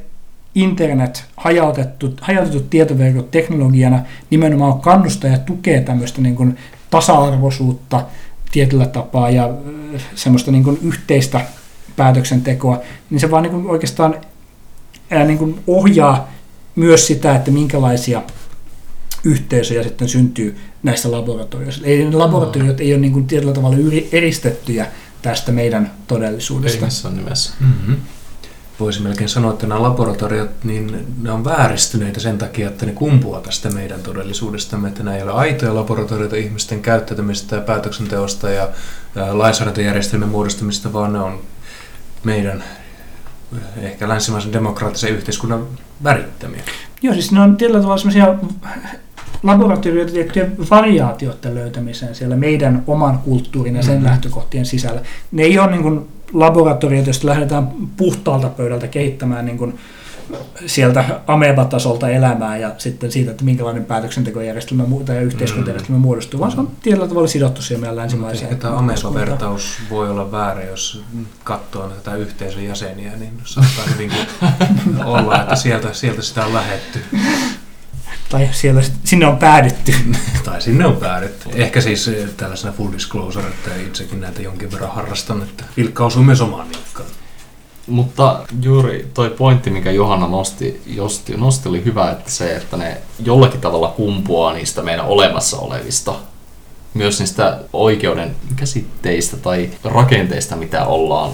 internet, 0.54 1.24
hajautettu, 1.36 2.14
hajautetut 2.20 2.70
tietoverkot 2.70 3.30
teknologiana 3.30 4.00
nimenomaan 4.30 4.80
kannustaa 4.80 5.30
ja 5.30 5.38
tukee 5.38 5.80
tämmöistä 5.80 6.20
niin 6.20 6.36
kuin 6.36 6.58
tasa-arvoisuutta 6.90 8.04
tietyllä 8.52 8.86
tapaa 8.86 9.30
ja 9.30 9.50
semmoista 10.14 10.50
niin 10.50 10.64
kuin 10.64 10.78
yhteistä 10.82 11.40
päätöksentekoa, 11.96 12.80
niin 13.10 13.20
se 13.20 13.30
vaan 13.30 13.42
niin 13.42 13.52
kuin 13.52 13.66
oikeastaan 13.66 14.14
niin 15.26 15.38
kuin 15.38 15.60
ohjaa 15.66 16.28
myös 16.76 17.06
sitä, 17.06 17.36
että 17.36 17.50
minkälaisia 17.50 18.22
yhteisöjä 19.24 19.82
sitten 19.82 20.08
syntyy 20.08 20.56
näissä 20.82 21.10
laboratorioissa. 21.10 21.86
Ei, 21.86 22.04
ne 22.04 22.16
laboratoriot 22.16 22.80
ei 22.80 22.92
ole 22.92 23.00
niin 23.00 23.12
kuin 23.12 23.26
tietyllä 23.26 23.52
tavalla 23.52 23.76
eristettyjä 24.12 24.86
tästä 25.22 25.52
meidän 25.52 25.84
Ei 25.84 25.90
todellisuudesta. 26.06 26.84
missään 26.84 27.16
nimessä. 27.16 27.52
Mm-hmm. 27.60 27.96
Voisi 28.80 29.02
melkein 29.02 29.28
sanoa, 29.28 29.52
että 29.52 29.66
nämä 29.66 29.82
laboratoriot, 29.82 30.64
niin 30.64 31.06
ne 31.22 31.30
on 31.30 31.44
vääristyneitä 31.44 32.20
sen 32.20 32.38
takia, 32.38 32.68
että 32.68 32.86
ne 32.86 32.92
kumpuaa 32.92 33.40
tästä 33.40 33.70
meidän 33.70 34.00
todellisuudestamme, 34.00 34.88
että 34.88 35.02
nämä 35.02 35.16
ei 35.16 35.22
ole 35.22 35.32
aitoja 35.32 35.74
laboratorioita 35.74 36.36
ihmisten 36.36 36.82
käyttäytymistä 36.82 37.56
ja 37.56 37.62
päätöksenteosta 37.62 38.50
ja 38.50 38.68
ää, 39.16 39.38
lainsäädäntöjärjestelmän 39.38 40.28
muodostamista, 40.28 40.92
vaan 40.92 41.12
ne 41.12 41.18
on 41.18 41.40
meidän 42.24 42.64
eh, 43.56 43.84
ehkä 43.84 44.08
länsimaisen 44.08 44.52
demokraattisen 44.52 45.10
yhteiskunnan 45.10 45.66
värittämiä. 46.04 46.62
Joo, 47.02 47.14
siis 47.14 47.32
ne 47.32 47.40
on 47.40 47.56
tietyllä 47.56 47.80
tavalla 47.80 47.98
semmoisia 47.98 48.34
laboratorioita 49.42 50.12
tiettyjen 50.12 50.52
variaatioiden 50.70 51.54
löytämiseen 51.54 52.14
siellä 52.14 52.36
meidän 52.36 52.82
oman 52.86 53.18
kulttuurin 53.18 53.76
ja 53.76 53.82
sen 53.82 53.96
Mhm. 53.96 54.04
lähtökohtien 54.04 54.66
sisällä. 54.66 55.00
Ne 55.32 55.42
ei 55.42 55.58
ole 55.58 55.70
niin 55.70 55.82
kuin 55.82 56.08
laboratorioita, 56.32 57.08
joista 57.08 57.26
lähdetään 57.26 57.68
puhtaalta 57.96 58.48
pöydältä 58.48 58.88
kehittämään 58.88 59.46
niin 59.46 59.58
kuin 59.58 59.78
sieltä 60.66 61.04
amebatasolta 61.26 62.08
elämää 62.08 62.56
ja 62.56 62.70
sitten 62.78 63.12
siitä, 63.12 63.30
että 63.30 63.44
minkälainen 63.44 63.84
päätöksentekojärjestelmä 63.84 64.84
tai 65.04 65.16
yhteiskuntajärjestelmä 65.18 65.98
muodostuu, 66.00 66.40
vaan 66.40 66.52
se 66.52 66.60
on 66.60 66.70
tietyllä 66.82 67.08
tavalla 67.08 67.28
sidottu 67.28 67.62
siihen 67.62 67.80
meidän 67.80 67.96
länsimaiseen. 67.96 68.50
Ehkä 68.50 68.62
tämä. 68.62 68.76
Ameba-vertaus 68.78 69.78
voi 69.90 70.10
olla 70.10 70.32
väärä, 70.32 70.64
jos 70.64 71.02
katsoo 71.44 71.88
tätä 71.88 72.16
yhteisön 72.16 72.64
jäseniä, 72.64 73.12
niin 73.16 73.32
saattaa 73.44 73.84
hyvinkin 73.92 74.18
olla, 75.04 75.40
että 75.42 75.56
sieltä, 75.56 75.92
sieltä 75.92 76.22
sitä 76.22 76.46
on 76.46 76.54
lähetty. 76.54 76.98
Tai 78.30 78.48
siellä, 78.52 78.82
sinne 79.04 79.26
on 79.26 79.36
päädytty. 79.36 79.94
Tai 80.44 80.62
sinne 80.62 80.86
on 80.86 80.96
päädytty. 80.96 81.48
Ehkä 81.54 81.80
siis 81.80 82.08
eh, 82.08 82.28
tällaisena 82.36 82.72
full 82.72 82.92
disclosure, 82.92 83.46
että 83.46 83.70
itsekin 83.86 84.20
näitä 84.20 84.42
jonkin 84.42 84.72
verran 84.72 84.90
harrastan, 84.90 85.42
että 85.42 85.64
Vilkka 85.76 86.04
osuu 86.04 86.22
myös 86.22 86.40
omaan 86.40 86.68
nilkkaan. 86.68 87.08
Mutta 87.86 88.40
juuri 88.62 89.10
toi 89.14 89.30
pointti, 89.30 89.70
mikä 89.70 89.90
Johanna 89.90 90.26
nosti, 90.26 90.82
josti, 90.86 91.36
nosti 91.36 91.68
oli 91.68 91.84
hyvä, 91.84 92.10
että 92.10 92.30
se, 92.30 92.56
että 92.56 92.76
ne 92.76 93.00
jollakin 93.24 93.60
tavalla 93.60 93.88
kumpuaa 93.88 94.52
niistä 94.52 94.82
meidän 94.82 95.06
olemassa 95.06 95.56
olevista, 95.56 96.14
myös 96.94 97.18
niistä 97.18 97.58
oikeuden 97.72 98.36
käsitteistä 98.56 99.36
tai 99.36 99.70
rakenteista, 99.84 100.56
mitä 100.56 100.84
ollaan, 100.84 101.30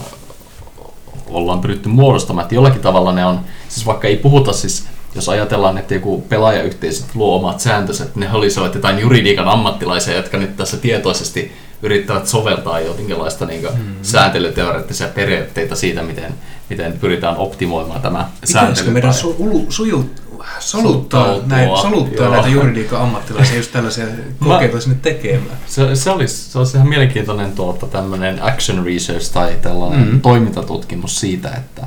ollaan 1.26 1.60
pyritty 1.60 1.88
muodostamaan. 1.88 2.42
Että 2.42 2.54
jollakin 2.54 2.82
tavalla 2.82 3.12
ne 3.12 3.26
on, 3.26 3.40
siis 3.68 3.86
vaikka 3.86 4.08
ei 4.08 4.16
puhuta 4.16 4.52
siis 4.52 4.86
jos 5.16 5.28
ajatellaan, 5.28 5.78
että 5.78 5.94
joku 5.94 6.20
pelaajayhteisö 6.28 7.04
luo 7.14 7.36
omat 7.36 7.60
sääntönsä, 7.60 8.04
että 8.04 8.20
ne 8.20 8.32
olisivat 8.32 8.74
jotain 8.74 8.98
juridiikan 8.98 9.48
ammattilaisia, 9.48 10.16
jotka 10.16 10.38
nyt 10.38 10.56
tässä 10.56 10.76
tietoisesti 10.76 11.52
yrittävät 11.82 12.26
soveltaa 12.26 12.80
jotenkinlaista 12.80 13.46
niin 13.46 13.68
hmm. 13.68 13.94
sääntelyteoreettisia 14.02 15.08
periaatteita 15.08 15.76
siitä, 15.76 16.02
miten, 16.02 16.34
miten 16.70 16.92
pyritään 16.92 17.36
optimoimaan 17.36 18.00
tämä 18.00 18.28
sääntely. 18.44 18.90
meidän 18.90 19.10
su- 19.14 19.66
suju, 19.68 20.10
soluttaa, 20.58 21.36
näin, 21.46 21.78
soluttaa 21.82 22.30
näitä 22.30 22.48
juridiikan 22.48 23.00
ammattilaisia 23.00 23.56
just 23.56 23.72
tällaisia 23.72 24.06
kokeita 24.48 24.80
sinne 24.80 24.98
tekemään? 25.02 25.56
Se, 25.66 25.96
se, 25.96 26.10
olisi, 26.10 26.50
se 26.50 26.58
olisi 26.58 26.76
ihan 26.76 26.88
mielenkiintoinen 26.88 27.52
tuota, 27.52 27.86
tämmöinen 27.86 28.42
action 28.42 28.84
research 28.84 29.32
tai 29.32 29.56
tällainen 29.62 30.06
Mm. 30.06 30.12
mm. 30.12 30.20
toimintatutkimus 30.20 31.20
siitä, 31.20 31.48
että, 31.48 31.86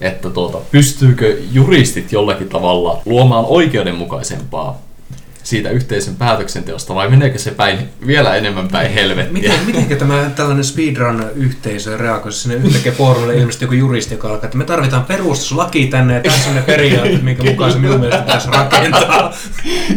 että 0.00 0.30
tuota, 0.30 0.58
pystyykö 0.70 1.38
juristit 1.52 2.12
jollakin 2.12 2.48
tavalla 2.48 3.02
luomaan 3.06 3.44
oikeudenmukaisempaa 3.44 4.85
siitä 5.46 5.70
yhteisön 5.70 6.16
päätöksenteosta 6.16 6.94
vai 6.94 7.08
meneekö 7.08 7.38
se 7.38 7.50
päin, 7.50 7.78
vielä 8.06 8.34
enemmän 8.34 8.68
päin 8.68 8.92
helvettiä? 8.92 9.32
Miten, 9.32 9.66
mitenkä 9.66 9.96
tämä 9.96 10.30
tällainen 10.36 10.64
speedrun-yhteisö 10.64 11.96
reagoisi 11.96 12.38
sinne 12.38 12.54
yhtäkkiä 12.54 12.92
foorumille 12.92 13.34
ilmeisesti 13.34 13.64
joku 13.64 13.74
juristi, 13.74 14.14
joka 14.14 14.28
alkaa, 14.28 14.44
että 14.44 14.58
me 14.58 14.64
tarvitaan 14.64 15.04
perustuslaki 15.04 15.86
tänne 15.86 16.14
ja 16.14 16.20
tässä 16.20 16.48
on 16.48 16.56
ne 16.56 16.62
periaatteet, 16.62 17.22
minkä 17.22 17.44
mukaan 17.44 17.72
se 17.72 17.78
minun 17.78 18.00
mielestä 18.00 18.22
pitäisi 18.22 18.48
rakentaa. 18.50 19.34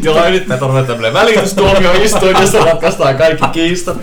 jolla 0.03 0.27
yrittää 0.27 0.57
torvata 0.57 0.87
tämmöinen 0.87 1.13
välitystuomioistuin, 1.13 2.37
jossa 2.41 2.65
ratkaistaan 2.65 3.17
kaikki 3.17 3.45
kiistat. 3.53 3.97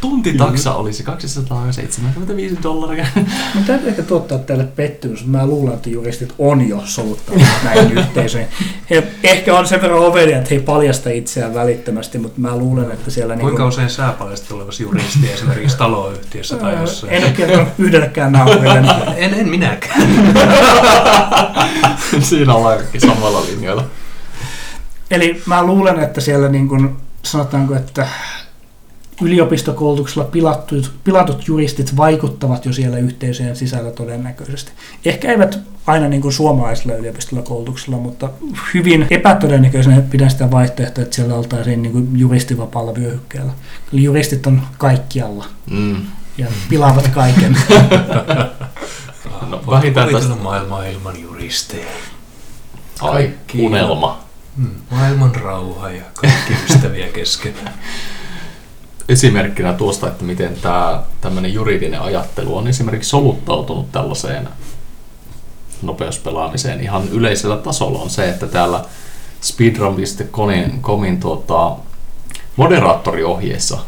Tuntitaksa 0.00 0.74
olisi 0.74 1.02
275 1.02 2.58
dollaria. 2.62 3.06
Mun 3.54 3.64
täytyy 3.64 3.88
ehkä 3.88 4.02
tuottaa 4.02 4.38
teille 4.38 4.64
pettymys, 4.64 5.24
mutta 5.26 5.38
mä 5.38 5.46
luulen, 5.46 5.74
että 5.74 5.90
juristit 5.90 6.34
on 6.38 6.68
jo 6.68 6.82
soluttanut 6.84 7.42
näihin 7.64 7.98
yhteisöihin. 7.98 8.48
He 8.90 9.02
ehkä 9.22 9.58
on 9.58 9.66
sen 9.66 9.82
verran 9.82 10.00
ovelia, 10.00 10.38
että 10.38 10.48
he 10.50 10.56
ei 10.56 10.62
paljasta 10.90 11.10
itseään 11.10 11.54
välittömästi, 11.54 12.18
mutta 12.18 12.40
mä 12.40 12.56
luulen, 12.56 12.90
että 12.90 13.10
siellä... 13.10 13.34
Kuinka 13.34 13.48
niinku- 13.48 13.68
usein 13.68 13.90
sä 13.90 14.14
paljastat 14.18 14.52
olevasi 14.52 14.82
juristi 14.82 15.32
esimerkiksi 15.32 15.76
taloyhtiössä 15.76 16.56
tai 16.56 16.80
jossain? 16.80 17.12
En 17.12 17.24
ole 17.24 17.32
kertonut 17.32 17.68
yhdellekään 17.78 18.32
naapurille. 18.32 18.84
En, 19.16 19.34
en 19.34 19.48
minäkään. 19.48 20.02
Siinä 22.20 22.54
ollaan 22.54 22.78
kaikki 22.78 23.00
samalla 23.00 23.46
linjoilla. 23.46 23.84
Eli 25.10 25.42
mä 25.46 25.62
luulen, 25.62 26.00
että 26.00 26.20
siellä 26.20 26.48
niin 26.48 26.68
kuin, 26.68 26.96
sanotaanko, 27.22 27.74
että 27.74 28.06
yliopistokoulutuksella 29.22 30.24
pilattut, 30.28 30.92
pilatut 31.04 31.48
juristit 31.48 31.96
vaikuttavat 31.96 32.66
jo 32.66 32.72
siellä 32.72 32.98
yhteisöjen 32.98 33.56
sisällä 33.56 33.90
todennäköisesti. 33.90 34.72
Ehkä 35.04 35.30
eivät 35.30 35.58
aina 35.86 36.08
niin 36.08 36.22
kuin 36.22 36.32
suomalaisella 36.32 36.94
yliopistolla 36.94 37.42
koulutuksella, 37.42 37.96
mutta 37.98 38.30
hyvin 38.74 39.06
epätodennäköisenä 39.10 40.00
pidän 40.00 40.30
sitä 40.30 40.50
vaihtoehtoa, 40.50 41.02
että 41.04 41.16
siellä 41.16 41.34
oltaisiin 41.34 41.82
niin 41.82 41.92
kuin 41.92 42.08
juristivapaalla 42.18 42.94
vyöhykkeellä. 42.94 43.52
Eli 43.92 44.02
juristit 44.02 44.46
on 44.46 44.62
kaikkialla 44.78 45.44
Mm. 45.70 45.96
ja 46.38 46.46
pilaavat 46.68 47.08
kaiken. 47.08 47.56
No, 49.48 49.62
vähintään 49.70 50.08
tästä 50.12 50.34
maailmaa 50.34 50.84
ilman 50.84 51.20
juristeja. 51.20 51.86
ai, 53.00 53.12
Kaikki. 53.12 53.62
unelma. 53.62 54.24
Hmm. 54.56 54.70
Maailman 54.90 55.34
rauha 55.34 55.90
ja 55.90 56.02
kaikki 56.14 56.54
ystäviä 56.70 57.08
keskenään. 57.08 57.74
Esimerkkinä 59.10 59.72
tuosta, 59.72 60.08
että 60.08 60.24
miten 60.24 60.56
tämä 60.62 61.02
tämmöinen 61.20 61.54
juridinen 61.54 62.00
ajattelu 62.00 62.56
on 62.56 62.68
esimerkiksi 62.68 63.10
soluttautunut 63.10 63.92
tällaiseen 63.92 64.48
nopeuspelaamiseen 65.82 66.80
ihan 66.80 67.08
yleisellä 67.08 67.56
tasolla 67.56 67.98
on 67.98 68.10
se, 68.10 68.28
että 68.28 68.46
täällä 68.46 68.84
speedrun.comin 69.40 71.20
tuota, 71.20 71.76
moderaattoriohjeessa 72.56 73.78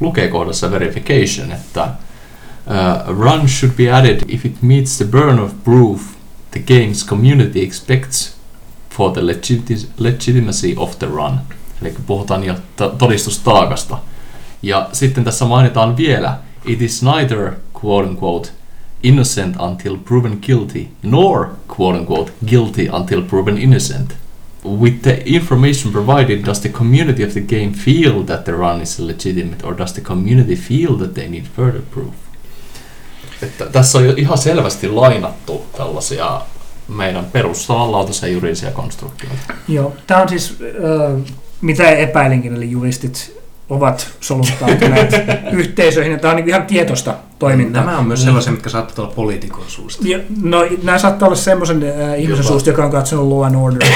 lukee 0.00 0.28
kohdassa 0.28 0.70
verification, 0.70 1.52
että 1.52 1.84
uh, 1.84 3.18
run 3.18 3.48
should 3.48 3.74
be 3.76 3.92
added 3.92 4.20
if 4.28 4.46
it 4.46 4.62
meets 4.62 4.96
the 4.96 5.04
burn 5.04 5.38
of 5.38 5.52
proof 5.64 6.00
the 6.50 6.60
game's 6.60 7.08
community 7.08 7.62
expects 7.62 8.36
for 8.90 9.12
the 9.12 9.20
legiti- 9.20 9.88
legitimacy 9.98 10.74
of 10.76 10.98
the 10.98 11.06
run. 11.06 11.38
Eli 11.82 11.94
puhutaan 12.06 12.44
jo 12.44 12.54
to- 12.76 12.88
todistustaakasta. 12.98 13.98
Ja 14.62 14.88
sitten 14.92 15.24
tässä 15.24 15.44
mainitaan 15.44 15.96
vielä, 15.96 16.38
it 16.64 16.82
is 16.82 17.02
neither 17.02 17.52
quote 17.84 18.08
unquote 18.08 18.48
innocent 19.02 19.56
until 19.60 19.96
proven 19.96 20.38
guilty, 20.46 20.86
nor 21.02 21.46
quote 21.68 21.98
unquote 21.98 22.32
guilty 22.46 22.88
until 22.92 23.22
proven 23.22 23.58
innocent. 23.58 24.16
With 24.64 25.02
the 25.02 25.22
information 25.24 25.92
provided, 25.92 26.44
does 26.44 26.60
the 26.60 26.68
community 26.68 27.24
of 27.24 27.32
the 27.32 27.40
game 27.40 27.72
feel 27.72 28.22
that 28.22 28.44
the 28.44 28.52
run 28.52 28.80
is 28.80 28.98
legitimate, 28.98 29.66
or 29.66 29.78
does 29.78 29.92
the 29.92 30.00
community 30.00 30.56
feel 30.56 30.96
that 30.96 31.14
they 31.14 31.28
need 31.28 31.44
further 31.56 31.82
proof? 31.90 32.14
Että 33.42 33.66
tässä 33.66 33.98
on 33.98 34.04
jo 34.04 34.14
ihan 34.16 34.38
selvästi 34.38 34.88
lainattu 34.88 35.66
tällaisia 35.76 36.40
meidän 36.88 37.24
perustavanlaatuisia 37.24 38.28
juridisia 38.28 38.70
konstruktioita. 38.70 39.54
Joo, 39.68 39.92
tämä 40.06 40.22
on 40.22 40.28
siis, 40.28 40.58
äh, 40.60 41.34
mitä 41.60 41.90
epäilinkin, 41.90 42.54
eli 42.54 42.70
juristit 42.70 43.35
ovat 43.68 44.08
soluttautuneet 44.20 45.10
yhteisöihin, 45.52 46.12
ja 46.12 46.18
tämä 46.18 46.30
on 46.30 46.36
niin 46.36 46.48
ihan 46.48 46.66
tietoista 46.66 47.14
toimintaa. 47.38 47.84
Nämä 47.84 47.98
on 47.98 48.06
myös 48.06 48.24
sellaisia, 48.24 48.52
mitkä 48.52 48.70
saattavat 48.70 48.98
olla 48.98 49.12
poliitikon 49.14 49.64
suusta. 49.68 50.08
Ja, 50.08 50.18
no, 50.42 50.66
nämä 50.82 50.98
saattaa 50.98 51.26
olla 51.26 51.36
semmoisen 51.36 51.82
äh, 51.82 52.14
ihmisen 52.14 52.30
Jopa. 52.30 52.42
suusta, 52.42 52.70
joka 52.70 52.84
on 52.84 52.90
katsonut 52.90 53.28
Law 53.28 53.44
and 53.44 53.54
Order. 53.54 53.88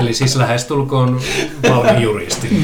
Eli 0.00 0.14
siis 0.14 0.36
lähestulkoon 0.36 1.20
valmi 1.70 2.02
juristi. 2.02 2.48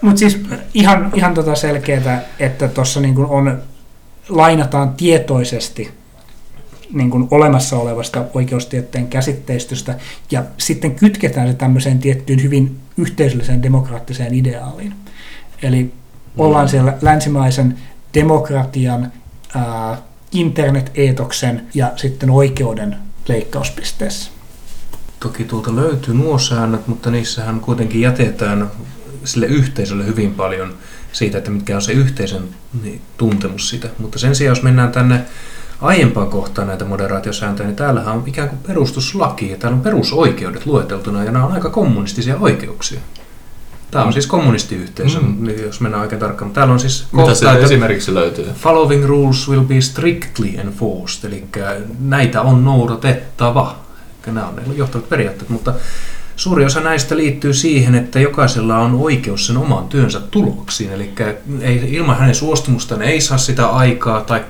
Mutta 0.00 0.18
siis 0.18 0.40
ihan, 0.74 1.10
ihan 1.14 1.34
tota 1.34 1.54
selkeää, 1.54 2.22
että 2.38 2.68
tuossa 2.68 3.00
niin 3.00 3.18
on, 3.18 3.62
lainataan 4.28 4.94
tietoisesti 4.94 5.90
niin 6.94 7.10
kuin 7.10 7.28
olemassa 7.30 7.76
olevasta 7.76 8.24
oikeustieteen 8.34 9.08
käsitteistöstä 9.08 9.94
ja 10.30 10.44
sitten 10.58 10.94
kytketään 10.94 11.48
se 11.48 11.54
tämmöiseen 11.54 11.98
tiettyyn 11.98 12.42
hyvin 12.42 12.80
yhteisölliseen 12.96 13.62
demokraattiseen 13.62 14.34
ideaaliin. 14.34 14.94
Eli 15.62 15.92
ollaan 16.36 16.68
siellä 16.68 16.98
länsimaisen 17.02 17.78
demokratian, 18.14 19.12
ää, 19.54 19.98
internet-eetoksen 20.32 21.66
ja 21.74 21.92
sitten 21.96 22.30
oikeuden 22.30 22.96
leikkauspisteessä. 23.28 24.30
Toki 25.20 25.44
tuolta 25.44 25.76
löytyy 25.76 26.14
nuo 26.14 26.38
säännöt, 26.38 26.86
mutta 26.88 27.10
niissähän 27.10 27.60
kuitenkin 27.60 28.00
jätetään 28.00 28.70
sille 29.24 29.46
yhteisölle 29.46 30.06
hyvin 30.06 30.34
paljon 30.34 30.74
siitä, 31.12 31.38
että 31.38 31.50
mitkä 31.50 31.76
on 31.76 31.82
se 31.82 31.92
yhteisön 31.92 32.48
niin, 32.82 33.00
tuntemus 33.16 33.68
siitä. 33.68 33.88
Mutta 33.98 34.18
sen 34.18 34.34
sijaan, 34.34 34.50
jos 34.50 34.62
mennään 34.62 34.92
tänne 34.92 35.20
aiempaan 35.80 36.28
kohtaan 36.28 36.68
näitä 36.68 36.84
moderaatiosääntöjä, 36.84 37.66
niin 37.66 37.76
täällähän 37.76 38.14
on 38.14 38.22
ikään 38.26 38.48
kuin 38.48 38.58
perustuslaki 38.66 39.50
ja 39.50 39.56
täällä 39.56 39.76
on 39.76 39.82
perusoikeudet 39.82 40.66
lueteltuna 40.66 41.24
ja 41.24 41.32
nämä 41.32 41.44
on 41.46 41.52
aika 41.52 41.70
kommunistisia 41.70 42.36
oikeuksia. 42.40 43.00
Tämä 43.90 44.04
on 44.04 44.12
siis 44.12 44.26
kommunistiyhteisö, 44.26 45.18
Mm. 45.20 45.48
jos 45.64 45.80
mennään 45.80 46.02
oikein 46.02 46.20
tarkkaan. 46.20 46.50
Täällä 46.50 46.72
on 46.72 46.80
siis 46.80 47.06
Mitä 47.12 47.16
kohta, 47.22 47.34
se 47.34 47.50
että 47.52 47.64
esimerkiksi 47.64 48.14
löytyy? 48.14 48.46
Following 48.54 49.04
rules 49.04 49.48
will 49.48 49.64
be 49.64 49.80
strictly 49.80 50.48
enforced, 50.58 51.24
eli 51.30 51.44
näitä 52.00 52.42
on 52.42 52.64
noudatettava. 52.64 53.76
Nämä 54.26 54.46
on 54.46 54.56
ne 54.56 54.62
johtavat 54.74 55.08
periaatteet, 55.08 55.50
mutta 55.50 55.74
suuri 56.36 56.64
osa 56.64 56.80
näistä 56.80 57.16
liittyy 57.16 57.54
siihen, 57.54 57.94
että 57.94 58.20
jokaisella 58.20 58.78
on 58.78 58.94
oikeus 58.94 59.46
sen 59.46 59.56
oman 59.56 59.88
työnsä 59.88 60.20
tuloksiin. 60.20 60.92
Eli 60.92 61.12
ei, 61.60 61.94
ilman 61.94 62.18
hänen 62.18 62.34
suostumustaan 62.34 63.02
ei 63.02 63.20
saa 63.20 63.38
sitä 63.38 63.66
aikaa 63.66 64.20
tai 64.20 64.44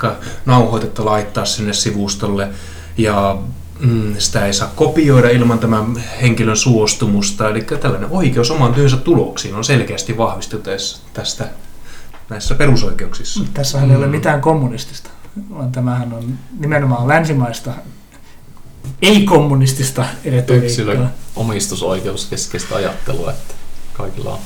nauhoitetta 0.47 1.05
laittaa 1.05 1.45
sinne 1.45 1.73
sivustolle 1.73 2.49
ja 2.97 3.37
mm, 3.81 4.15
sitä 4.19 4.47
ei 4.47 4.53
saa 4.53 4.73
kopioida 4.77 5.31
ilman 5.31 5.59
tämän 5.59 5.97
henkilön 6.23 6.57
suostumusta. 6.57 7.49
Eli 7.49 7.63
tällainen 7.63 8.11
oikeus 8.11 8.51
oman 8.51 8.75
työnsä 8.75 8.97
tuloksiin 8.97 9.55
on 9.55 9.65
selkeästi 9.65 10.17
vahvistettu 10.19 10.71
tässä- 10.71 10.99
tästä 11.15 11.49
näissä 12.31 12.55
perusoikeuksissa. 12.55 13.41
Tässähän 13.55 13.91
ei 13.91 13.97
ole 13.97 14.07
Mm. 14.07 14.11
mitään 14.13 14.41
kommunistista, 14.41 15.11
vaan 15.51 15.73
tämähän 15.73 16.13
on 16.13 16.25
nimenomaan 16.59 17.09
länsimaista, 17.09 17.71
ei-kommunistista 19.03 20.05
retoriikkaa. 20.25 20.67
Yksilön 20.67 21.11
omistusoikeus 21.37 22.27
keskeistä 22.27 22.77
ajattelua, 22.77 23.31
että 23.31 23.55
kaikilla 23.93 24.33
on. 24.33 24.39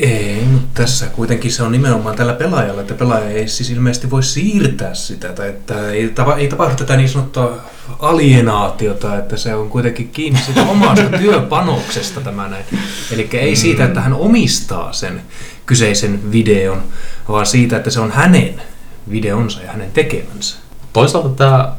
Ei, 0.00 0.44
mutta 0.44 0.82
tässä 0.82 1.06
kuitenkin 1.06 1.52
se 1.52 1.62
on 1.62 1.72
nimenomaan 1.72 2.16
tällä 2.16 2.32
pelaajalla, 2.32 2.80
että 2.80 2.94
pelaaja 2.94 3.30
ei 3.30 3.48
siis 3.48 3.70
ilmeisesti 3.70 4.10
voi 4.10 4.22
siirtää 4.22 4.94
sitä, 4.94 5.32
tai 5.32 5.48
että 5.48 5.90
ei, 5.90 6.08
tapa, 6.08 6.36
ei 6.36 6.48
tapahdu 6.48 6.74
tätä 6.76 6.96
niin 6.96 7.08
sanottua 7.08 7.60
alienaatiota, 7.98 9.18
että 9.18 9.36
se 9.36 9.54
on 9.54 9.70
kuitenkin 9.70 10.08
kiinni 10.08 10.40
siitä 10.40 10.62
omasta 10.70 11.18
työpanoksesta 11.18 12.20
tämä 12.20 12.48
näin. 12.48 12.64
Eli 13.10 13.28
ei 13.32 13.56
siitä, 13.56 13.84
että 13.84 14.00
hän 14.00 14.14
omistaa 14.14 14.92
sen 14.92 15.22
kyseisen 15.66 16.32
videon, 16.32 16.82
vaan 17.28 17.46
siitä, 17.46 17.76
että 17.76 17.90
se 17.90 18.00
on 18.00 18.10
hänen 18.10 18.62
videonsa 19.10 19.62
ja 19.62 19.72
hänen 19.72 19.92
tekemänsä. 19.92 20.56
Toisaalta 20.92 21.28
tämä 21.28 21.76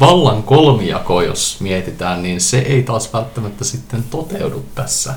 vallan 0.00 0.42
kolmijako, 0.42 1.22
jos 1.22 1.56
mietitään, 1.60 2.22
niin 2.22 2.40
se 2.40 2.58
ei 2.58 2.82
taas 2.82 3.12
välttämättä 3.12 3.64
sitten 3.64 4.02
toteudu 4.10 4.64
tässä. 4.74 5.14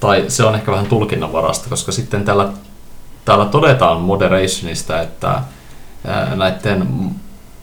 Tai 0.00 0.24
se 0.28 0.44
on 0.44 0.54
ehkä 0.54 0.72
vähän 0.72 0.86
tulkinnanvarasta, 0.86 1.68
koska 1.68 1.92
sitten 1.92 2.24
täällä, 2.24 2.52
täällä 3.24 3.44
todetaan 3.44 4.00
moderationista, 4.00 5.00
että 5.00 5.42
näiden 6.36 6.88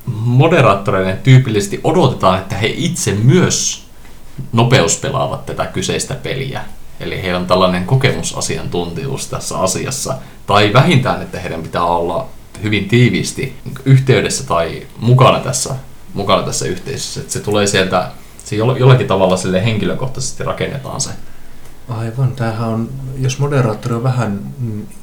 moderaattoreiden 0.06 1.18
tyypillisesti 1.18 1.80
odotetaan, 1.84 2.40
että 2.40 2.56
he 2.56 2.74
itse 2.76 3.12
myös 3.12 3.86
nopeuspelaavat 4.54 5.46
tätä 5.46 5.66
kyseistä 5.66 6.16
peliä. 6.16 6.62
Eli 7.00 7.22
heillä 7.22 7.40
on 7.40 7.48
tällainen 7.48 7.86
kokemusasiantuntijuus 7.86 9.28
tässä 9.28 9.58
asiassa. 9.58 10.16
Tai 10.48 10.74
vähintään, 10.74 11.22
että 11.22 11.40
heidän 11.40 11.64
pitää 11.64 11.84
olla 11.84 12.28
hyvin 12.64 12.88
tiiviisti 12.88 13.56
yhteydessä 13.86 14.44
tai 14.44 14.88
mukana 15.00 15.40
tässä, 15.40 15.76
mukana 16.16 16.44
tässä 16.44 16.66
yhteisössä. 16.66 17.20
Että 17.22 17.34
se 17.34 17.40
tulee 17.40 17.68
sieltä, 17.68 18.12
se 18.46 18.56
joll- 18.56 18.78
jollakin 18.80 19.08
tavalla 19.08 19.38
sille 19.38 19.66
henkilökohtaisesti 19.66 20.44
rakennetaan 20.44 21.02
se. 21.02 21.10
Aivan, 21.90 22.32
tämähän 22.36 22.70
on, 22.70 22.90
jos 23.18 23.40
moderaattori 23.40 23.96
on 23.96 24.04
vähän 24.04 24.40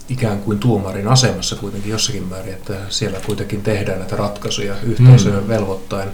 ikään 0.08 0.38
kuin 0.38 0.58
tuomarin 0.58 1.08
asemassa 1.08 1.56
kuitenkin 1.56 1.90
jossakin 1.92 2.22
määrin, 2.28 2.52
että 2.54 2.74
siellä 2.88 3.18
kuitenkin 3.26 3.62
tehdään 3.62 3.98
näitä 3.98 4.16
ratkaisuja 4.16 4.74
yhteisöön 4.82 5.42
Mm. 5.42 5.48
velvoittain, 5.48 6.08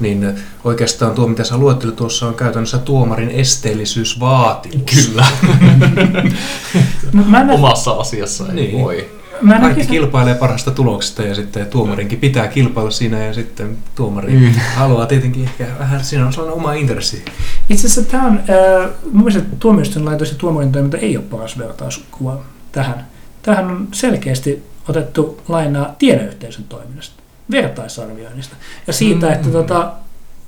niin 0.00 0.34
oikeastaan 0.64 1.14
tuo, 1.14 1.26
mitä 1.26 1.44
sä 1.44 1.56
luettelit 1.56 1.96
tuossa, 1.96 2.26
on 2.28 2.34
käytännössä 2.34 2.78
tuomarin 2.78 3.30
esteellisyysvaatimus. 3.30 4.82
Kyllä. 5.06 5.26
No, 7.12 7.22
mä 7.26 7.40
en, 7.40 7.50
Omassa 7.50 7.90
asiassa 7.90 8.44
ei 8.48 8.54
Niin. 8.54 8.84
voi. 8.84 9.10
Mä 9.42 9.50
Kaikki 9.52 9.66
oikeastaan- 9.68 9.92
kilpailee 9.92 10.34
parhaasta 10.34 10.70
tuloksesta 10.70 11.22
ja 11.22 11.34
sitten 11.34 11.66
tuomarinkin 11.66 12.18
pitää 12.20 12.48
kilpailla 12.48 12.90
siinä 12.90 13.24
ja 13.24 13.34
sitten 13.34 13.78
tuomari 13.94 14.32
Mm. 14.32 14.52
haluaa 14.76 15.06
tietenkin 15.06 15.44
ehkä 15.44 15.66
vähän, 15.78 16.04
siinä 16.04 16.26
on 16.26 16.32
sellainen 16.32 16.60
oma 16.60 16.72
intressi. 16.72 17.24
Itse 17.70 17.86
asiassa 17.86 18.10
tämä 18.10 18.26
on, 18.26 18.38
äh, 18.38 18.90
mun 19.12 19.24
mielestä 19.24 19.48
tuomioistuinlaitos 19.58 20.30
ja 20.30 20.36
tuomarin 20.38 20.72
toiminta 20.72 20.96
ei 20.98 21.16
ole 21.16 21.24
paras 21.30 21.58
vertauskuva 21.58 22.40
tähän. 22.72 23.06
Tähän 23.42 23.64
on 23.70 23.88
selkeästi 23.92 24.62
otettu 24.88 25.40
lainaa 25.48 25.94
tiedeyhteisön 25.98 26.64
toiminnasta, 26.68 27.14
vertaisarvioinnista 27.50 28.56
ja 28.86 28.92
siitä, 28.92 29.32
että 29.32 29.46
Mm. 29.46 29.52
tota, 29.52 29.92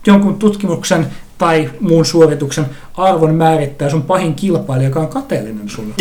jonkun 0.07 0.39
tutkimuksen 0.39 1.07
tai 1.39 1.71
muun 1.81 2.07
suorituksen 2.07 2.67
arvon 2.97 3.35
määrittää 3.35 3.91
sun 3.91 4.03
pahin 4.03 4.35
kilpailija, 4.35 4.89
joka 4.89 5.01
on 5.01 5.09
kateellinen 5.09 5.69
sun, 5.69 5.95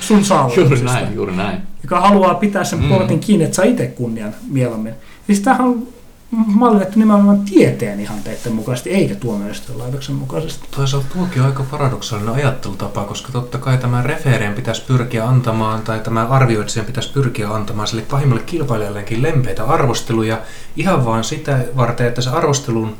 sun 0.00 0.16
Juuri 0.16 0.24
saavutuksesta. 0.24 0.84
näin, 0.92 1.14
juuri 1.14 1.36
näin. 1.36 1.58
joka 1.82 2.00
haluaa 2.00 2.34
pitää 2.34 2.64
sen 2.64 2.78
Mm. 2.82 2.88
portin 2.88 3.20
kiinni, 3.20 3.44
että 3.44 3.54
saa 3.56 3.64
itse 3.64 3.86
kunnian 3.86 4.34
mieluummin. 4.50 4.94
Siis 5.26 5.40
tämähän 5.40 5.66
on 5.66 5.86
mallinnettu 6.30 6.98
nimenomaan 6.98 7.40
tieteen 7.40 8.00
ihanteiden 8.00 8.52
mukaisesti, 8.52 8.90
eikä 8.90 9.14
tuomioistuinlaitoksen 9.14 10.14
mukaisesti. 10.14 10.68
Toisaalta 10.70 11.06
tuokin 11.12 11.42
on 11.42 11.48
aika 11.48 11.62
paradoksaalinen 11.62 12.34
ajattelutapa, 12.34 13.04
koska 13.04 13.32
totta 13.32 13.58
kai 13.58 13.78
tämä 13.78 14.02
refereen 14.02 14.54
pitäisi 14.54 14.82
pyrkiä 14.86 15.28
antamaan, 15.28 15.82
tai 15.82 16.00
tämä 16.00 16.26
arvioitsijan 16.26 16.86
pitäisi 16.86 17.12
pyrkiä 17.12 17.50
antamaan 17.54 17.88
sille 17.88 18.02
pahimmalle 18.02 18.42
kilpailijalleenkin 18.42 19.22
lempeitä 19.22 19.64
arvosteluja, 19.64 20.40
ihan 20.76 21.04
vaan 21.04 21.24
sitä 21.24 21.64
varten, 21.76 22.06
että 22.06 22.20
se 22.20 22.30
arvostelun 22.30 22.96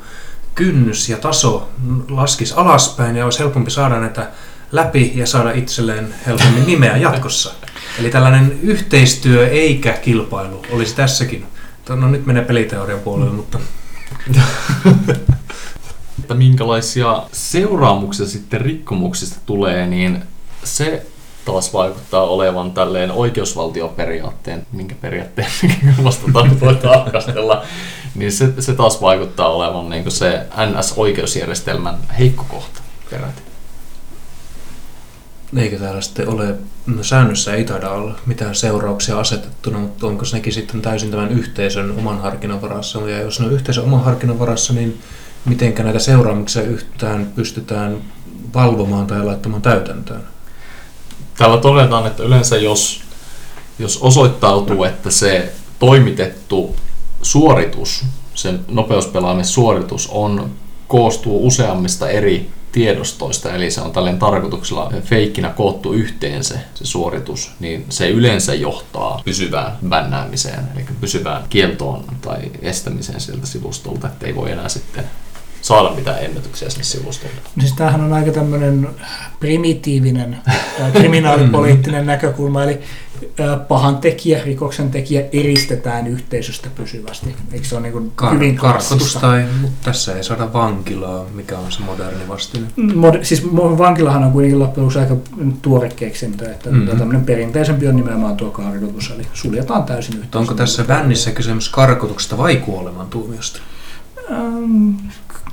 kynnys 0.55 1.09
ja 1.09 1.17
taso 1.17 1.69
laskisi 2.09 2.53
alaspäin 2.57 3.15
ja 3.15 3.25
olisi 3.25 3.39
helpompi 3.39 3.71
saada 3.71 3.99
näitä 3.99 4.27
läpi 4.71 5.11
ja 5.15 5.27
saada 5.27 5.51
itselleen 5.51 6.15
helpommin 6.25 6.65
nimeä 6.65 6.97
jatkossa. 6.97 7.53
Eli 7.99 8.09
tällainen 8.09 8.59
yhteistyö 8.61 9.47
eikä 9.49 9.93
kilpailu 9.93 10.65
olisi 10.71 10.95
tässäkin. 10.95 11.45
No 11.95 12.07
nyt 12.07 12.25
menee 12.25 12.45
peliteorian 12.45 12.99
puolelle, 12.99 13.31
mutta 13.33 13.59
että 16.19 16.33
minkälaisia 16.33 17.23
seuraamuksia 17.31 18.25
sitten 18.25 18.61
rikkomuksista 18.61 19.39
tulee, 19.45 19.87
niin 19.87 20.23
se 20.63 21.05
taas 21.45 21.73
vaikuttaa 21.73 22.23
olevan 22.23 22.71
tälleen 22.71 23.11
oikeusvaltioperiaatteen, 23.11 24.65
minkä 24.71 24.95
periaatteen 25.01 25.51
vastataan 26.03 26.59
voi 26.59 26.75
tarkastella, 26.75 27.63
niin 28.15 28.31
se, 28.31 28.53
se 28.59 28.73
taas 28.73 29.01
vaikuttaa 29.01 29.49
olevan 29.49 29.89
niin 29.89 30.11
se 30.11 30.45
NS-oikeusjärjestelmän 30.65 31.97
heikko 32.19 32.45
kohta 32.47 32.81
peräti. 33.09 33.41
Eikö 35.57 35.79
täällä 35.79 36.01
sitten 36.01 36.29
ole, 36.29 36.55
no 36.95 37.03
säännössä 37.03 37.53
ei 37.53 37.63
taida 37.63 37.89
olla 37.89 38.15
mitään 38.25 38.55
seurauksia 38.55 39.19
asetettuna, 39.19 39.79
mutta 39.79 40.07
onko 40.07 40.25
nekin 40.33 40.53
sitten 40.53 40.81
täysin 40.81 41.11
tämän 41.11 41.31
yhteisön 41.31 41.91
oman 41.97 42.21
harkinnan 42.21 42.61
varassa? 42.61 43.09
Ja 43.09 43.21
jos 43.21 43.39
ne 43.39 43.45
on 43.45 43.53
yhteisön 43.53 43.83
oman 43.83 44.03
harkinnan 44.03 44.39
varassa, 44.39 44.73
niin 44.73 45.01
miten 45.45 45.73
näitä 45.83 45.99
seuraamuksia 45.99 46.61
yhtään 46.61 47.31
pystytään 47.35 47.97
valvomaan 48.53 49.07
tai 49.07 49.23
laittamaan 49.23 49.61
täytäntöön? 49.61 50.23
Täällä 51.37 51.57
todetaan, 51.57 52.07
että 52.07 52.23
yleensä 52.23 52.57
jos, 52.57 53.01
jos 53.79 53.97
osoittautuu, 53.97 54.83
että 54.83 55.09
se 55.09 55.53
toimitettu 55.79 56.75
suoritus, 57.21 58.05
sen 58.35 58.59
nopeuspelaamissuoritus 58.67 60.07
on, 60.11 60.51
koostuu 60.87 61.47
useammista 61.47 62.09
eri 62.09 62.49
tiedostoista, 62.71 63.53
eli 63.53 63.71
se 63.71 63.81
on 63.81 63.91
tällainen 63.91 64.19
tarkoituksella 64.19 64.93
feikkinä 65.03 65.49
koottu 65.49 65.93
yhteen 65.93 66.43
se, 66.43 66.55
se 66.73 66.85
suoritus, 66.85 67.51
niin 67.59 67.85
se 67.89 68.09
yleensä 68.09 68.53
johtaa 68.53 69.21
pysyvään 69.25 69.71
bännäämiseen, 69.89 70.63
eli 70.75 70.85
pysyvään 71.01 71.43
kieltoon 71.49 72.03
tai 72.21 72.39
estämiseen 72.61 73.21
sieltä 73.21 73.45
sivustolta, 73.47 74.07
että 74.07 74.25
ei 74.25 74.35
voi 74.35 74.51
enää 74.51 74.69
sitten 74.69 75.03
saada 75.61 75.95
mitään 75.95 76.23
ennätyksiä 76.23 76.69
sinne 76.69 76.83
sivustolle. 76.83 77.35
Siis 77.59 77.73
tämähän 77.73 78.01
on 78.01 78.13
aika 78.13 78.31
tämmöinen 78.31 78.89
primitiivinen 79.39 80.37
kriminaalipoliittinen 80.93 82.05
näkökulma, 82.05 82.63
eli 82.63 82.79
pahan 83.67 83.97
tekijä, 83.97 84.43
rikoksen 84.43 84.91
tekijä 84.91 85.25
eristetään 85.31 86.07
yhteisöstä 86.07 86.69
pysyvästi. 86.75 87.35
Eikö 87.51 87.67
se 87.67 87.75
ole 87.75 87.89
niin 87.89 88.11
Kar- 88.21 88.33
hyvin 88.33 88.55
Karkotus 88.55 89.17
tai, 89.21 89.45
mutta 89.61 89.77
tässä 89.83 90.15
ei 90.15 90.23
saada 90.23 90.53
vankilaa, 90.53 91.25
mikä 91.33 91.57
on 91.57 91.71
se 91.71 91.79
moderni 91.81 92.27
vastine. 92.27 92.67
Mod, 92.95 93.23
siis 93.23 93.45
vankilahan 93.55 94.23
on 94.23 94.31
kuitenkin 94.31 94.59
loppujen 94.59 94.97
aika 94.99 95.15
tuore 95.61 95.89
keksintö, 95.89 96.51
että 96.51 96.69
mm-hmm. 96.69 96.97
tämmöinen 96.97 97.25
perinteisempi 97.25 97.87
on 97.87 97.95
nimenomaan 97.95 98.37
tuo 98.37 98.51
karkotus, 98.51 99.11
eli 99.15 99.27
suljetaan 99.33 99.83
täysin 99.83 100.13
yhteisöstä. 100.13 100.39
Onko 100.39 100.53
tässä 100.53 100.83
bännissä 100.83 101.31
kysymys 101.31 101.69
karkotuksesta 101.69 102.37
vai 102.37 102.55
kuolemantuomiosta? 102.55 103.59
Ähm, 104.31 104.89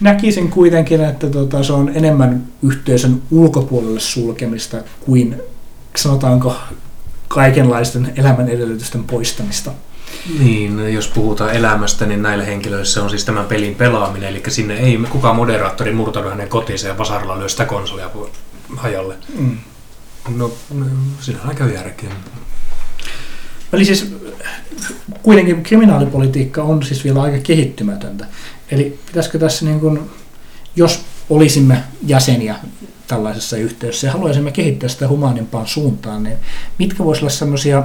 näkisin 0.01 0.51
kuitenkin, 0.51 1.05
että 1.05 1.31
tota, 1.31 1.63
se 1.63 1.73
on 1.73 1.91
enemmän 1.95 2.43
yhteisön 2.63 3.23
ulkopuolelle 3.31 4.01
sulkemista 4.01 4.77
kuin 5.01 5.37
sanotaanko 5.97 6.57
kaikenlaisten 7.37 8.13
elämän 8.17 8.49
edellytysten 8.49 9.05
poistamista. 9.05 9.71
Niin, 10.39 10.95
jos 10.95 11.09
puhutaan 11.09 11.55
elämästä, 11.55 12.07
niin 12.07 12.23
näillä 12.23 12.45
henkilöillä 12.45 12.85
se 12.85 13.01
on 13.01 13.11
siis 13.11 13.25
tämän 13.25 13.45
pelin 13.45 13.75
pelaaminen, 13.75 14.29
eli 14.29 14.43
sinne 14.49 14.77
ei 14.77 14.99
kukaan 15.11 15.37
moderaattori 15.37 15.93
murtaudu 15.93 16.29
hänen 16.29 16.49
kotiinsa 16.49 16.89
ja 16.89 16.99
vasaralla 16.99 17.39
lyö 17.39 17.49
sitä 17.49 17.65
konsolia 17.65 18.11
hajalle. 18.77 19.15
Mm. 19.39 19.57
No, 20.37 20.53
siinä 21.21 21.41
on 21.43 21.49
aika 21.49 21.67
järkeä. 21.67 22.11
Eli 23.73 23.85
siis 23.85 24.15
kuitenkin 25.23 25.63
kriminaalipolitiikka 25.63 26.63
on 26.63 26.83
siis 26.83 27.05
vielä 27.05 27.23
aika 27.23 27.39
kehittymätöntä. 27.39 28.27
Eli 28.71 28.99
pitäisikö 29.07 29.39
tässä, 29.39 29.65
niin 29.65 29.81
kuin, 29.81 30.01
jos 30.77 31.05
olisimme 31.31 31.85
jäseniä 32.07 32.57
tällaisessa 33.07 33.57
yhteydessä 33.57 34.07
ja 34.07 34.13
haluaisimme 34.13 34.51
kehittää 34.51 34.89
sitä 34.89 35.09
humaanimpaan 35.09 35.67
suuntaan, 35.67 36.23
niin 36.23 36.37
mitkä 36.79 37.05
voisivat 37.05 37.23
olla 37.23 37.31
sellaisia 37.39 37.83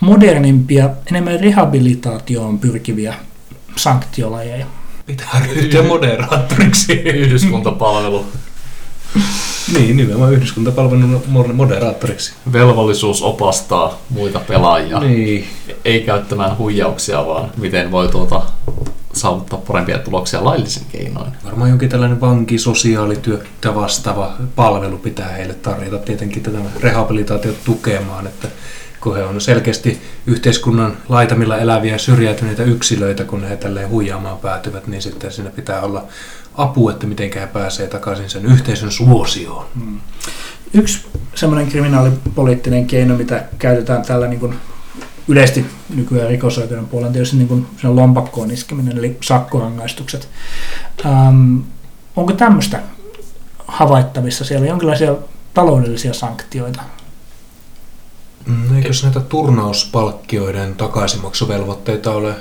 modernimpia, 0.00 0.90
enemmän 1.10 1.40
rehabilitaatioon 1.40 2.58
pyrkiviä 2.58 3.14
sanktiolajeja? 3.76 4.66
Pitää 5.06 5.42
ryhtyä 5.46 5.82
moderaattoriksi. 5.82 6.92
Yhdyskuntapalvelu. 7.22 8.26
niin, 9.72 9.96
nimenomaan 9.96 10.32
yhdyskuntapalvelun 10.32 11.22
moderaattoriksi. 11.54 12.32
Velvollisuus 12.52 13.22
opastaa 13.22 13.98
muita 14.10 14.40
pelaajia. 14.40 15.00
Niin. 15.00 15.46
Ei 15.84 16.00
käyttämään 16.00 16.58
huijauksia, 16.58 17.26
vaan 17.26 17.50
miten 17.56 17.90
voi 17.90 18.08
tuota 18.08 18.42
saavuttaa 19.26 19.58
parempia 19.58 19.98
tuloksia 19.98 20.44
laillisin 20.44 20.86
keinoin. 20.92 21.32
Varmaan 21.44 21.70
jonkin 21.70 21.88
tällainen 21.88 22.20
vankisosiaalityötä 22.20 23.74
vastaava 23.74 24.32
palvelu 24.56 24.98
pitää 24.98 25.28
heille 25.28 25.54
tarjota 25.54 25.98
tietenkin 25.98 26.42
tätä 26.42 26.58
rehabilitaatiota 26.80 27.58
tukemaan, 27.64 28.26
että 28.26 28.48
kun 29.00 29.16
he 29.16 29.22
on 29.22 29.40
selkeästi 29.40 30.00
yhteiskunnan 30.26 30.96
laitamilla 31.08 31.58
eläviä 31.58 31.98
syrjäytyneitä 31.98 32.62
yksilöitä, 32.62 33.24
kun 33.24 33.44
he 33.44 33.56
tälleen 33.56 33.88
huijaamaan 33.88 34.38
päätyvät, 34.38 34.86
niin 34.86 35.02
sitten 35.02 35.32
siinä 35.32 35.50
pitää 35.50 35.82
olla 35.82 36.04
apu, 36.54 36.88
että 36.88 37.06
miten 37.06 37.30
he 37.34 37.46
pääsee 37.46 37.86
takaisin 37.86 38.30
sen 38.30 38.46
yhteisön 38.46 38.92
suosioon. 38.92 39.66
Hmm. 39.74 40.00
Yksi 40.74 41.06
semmoinen 41.34 41.68
kriminaalipoliittinen 41.68 42.86
keino, 42.86 43.16
mitä 43.16 43.44
käytetään 43.58 44.02
tällä 44.02 44.26
niin 44.26 44.40
kuin 44.40 44.54
yleisesti 45.28 45.66
nykyään 45.94 46.28
rikosoikeuden 46.28 46.86
puolella 46.86 47.12
tietysti 47.12 47.36
niin 47.36 47.48
kuin 47.48 47.66
lompakkoon 47.82 48.50
iskeminen, 48.50 48.98
eli 48.98 49.16
sakkorangaistukset. 49.22 50.28
Ähm, 51.06 51.58
onko 52.16 52.32
tämmöistä 52.32 52.82
havaittavissa 53.68 54.44
siellä, 54.44 54.66
jonkinlaisia 54.66 55.16
taloudellisia 55.54 56.14
sanktioita? 56.14 56.82
Mm, 58.46 58.76
Eikö 58.76 58.90
näitä 59.02 59.20
turnauspalkkioiden 59.20 60.74
takaisinmaksuvelvoitteita 60.74 62.12
ole 62.12 62.34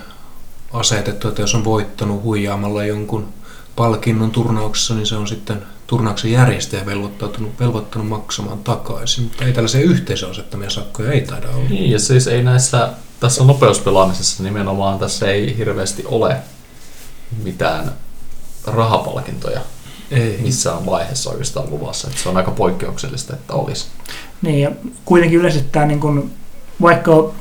asetettu, 0.73 1.27
että 1.27 1.41
jos 1.41 1.55
on 1.55 1.63
voittanut 1.63 2.23
huijaamalla 2.23 2.83
jonkun 2.83 3.27
palkinnon 3.75 4.31
turnauksessa, 4.31 4.95
niin 4.95 5.05
se 5.07 5.15
on 5.15 5.27
sitten 5.27 5.61
turnauksen 5.87 6.31
järjestäjä 6.31 6.85
velvoittanut, 6.85 7.59
velvoittanut 7.59 8.07
maksamaan 8.07 8.59
takaisin, 8.59 9.23
mutta 9.23 9.45
ei 9.45 9.53
tällaisia 9.53 9.81
yhteisön 9.81 10.31
asettamia 10.31 10.69
sakkoja 10.69 11.11
ei 11.11 11.21
taida 11.21 11.49
olla. 11.49 11.69
Niin, 11.69 11.91
ja 11.91 11.99
siis 11.99 12.27
ei 12.27 12.43
näissä, 12.43 12.89
tässä 13.19 13.43
nopeuspelaamisessa 13.43 14.43
nimenomaan 14.43 14.99
tässä 14.99 15.27
ei 15.27 15.57
hirveästi 15.57 16.03
ole 16.05 16.37
mitään 17.43 17.91
rahapalkintoja 18.65 19.61
ei. 20.11 20.39
missään 20.41 20.85
vaiheessa 20.85 21.29
oikeastaan 21.29 21.69
luvassa. 21.69 22.07
Että 22.07 22.21
se 22.21 22.29
on 22.29 22.37
aika 22.37 22.51
poikkeuksellista, 22.51 23.33
että 23.33 23.53
olisi. 23.53 23.85
Niin, 24.41 24.61
ja 24.61 24.71
kuitenkin 25.05 25.39
yleisesti 25.39 25.69
tämä, 25.71 25.85
niin 25.85 25.99
kun, 25.99 26.31
vaikka 26.81 27.31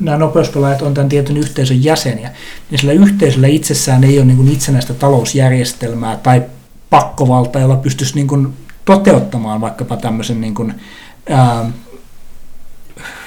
nämä 0.00 0.16
nopeuspelaajat 0.16 0.82
on 0.82 0.94
tämän 0.94 1.08
tietyn 1.08 1.36
yhteisön 1.36 1.84
jäseniä, 1.84 2.30
niin 2.70 2.78
sillä 2.78 2.92
yhteisöllä 2.92 3.46
itsessään 3.46 4.04
ei 4.04 4.18
ole 4.18 4.26
niin 4.26 4.36
kuin 4.36 4.52
itsenäistä 4.52 4.94
talousjärjestelmää 4.94 6.16
tai 6.16 6.42
pakkovalta, 6.90 7.60
jolla 7.60 7.76
pystyisi 7.76 8.14
niin 8.14 8.26
kuin 8.26 8.54
toteuttamaan 8.84 9.60
vaikkapa 9.60 9.96
tämmöisen 9.96 10.40
niin 10.40 10.54
kuin, 10.54 10.74
ää, 11.28 11.70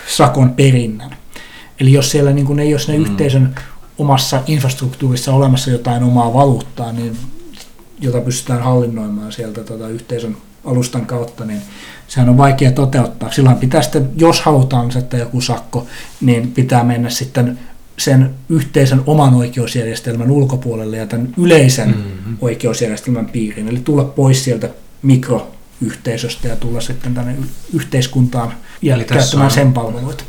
sakon 0.08 0.50
perinnän. 0.50 1.16
Eli 1.80 1.94
jos 1.94 2.12
siellä 2.12 2.32
niin 2.32 2.46
kuin 2.46 2.60
ei 2.60 2.74
ole 2.74 2.98
mm. 2.98 3.04
yhteisön 3.04 3.56
omassa 3.98 4.42
infrastruktuurissa 4.48 5.34
olemassa 5.34 5.72
jotain 5.72 6.04
omaa 6.04 6.34
valuuttaa, 6.34 6.92
niin, 6.92 7.18
jota 8.00 8.22
pystytään 8.22 8.64
hallinnoimaan 8.64 9.32
sieltä 9.32 9.64
tota, 9.64 9.88
yhteisön 9.88 10.38
alustan 10.66 11.06
kautta, 11.06 11.46
niin 11.46 11.62
sehän 12.08 12.30
on 12.30 12.38
vaikea 12.38 12.72
toteuttaa. 12.72 13.32
Silloin 13.32 13.58
pitää 13.58 13.82
sitten, 13.82 14.10
jos 14.16 14.42
halutaan 14.42 14.88
asettaa 14.88 15.20
joku 15.20 15.42
sakko, 15.42 15.88
niin 16.22 16.52
pitää 16.52 16.84
mennä 16.84 17.10
sitten 17.10 17.60
sen 18.00 18.36
yhteisen 18.50 19.02
oman 19.06 19.34
oikeusjärjestelmän 19.34 20.32
ulkopuolelle 20.32 20.98
ja 20.98 21.08
tämän 21.08 21.34
yleisen 21.38 21.90
mm-hmm. 21.90 22.38
oikeusjärjestelmän 22.42 23.26
piiriin. 23.26 23.68
Eli 23.68 23.80
tulla 23.80 24.04
pois 24.04 24.44
sieltä 24.44 24.70
mikroyhteisöstä 25.02 26.48
ja 26.48 26.56
tulla 26.56 26.82
sitten 26.82 27.14
tänne 27.14 27.36
yhteiskuntaan 27.74 28.54
ja 28.82 28.96
eli 28.96 29.04
käyttämään 29.04 29.52
sen 29.52 29.74
palveluita. 29.74 30.24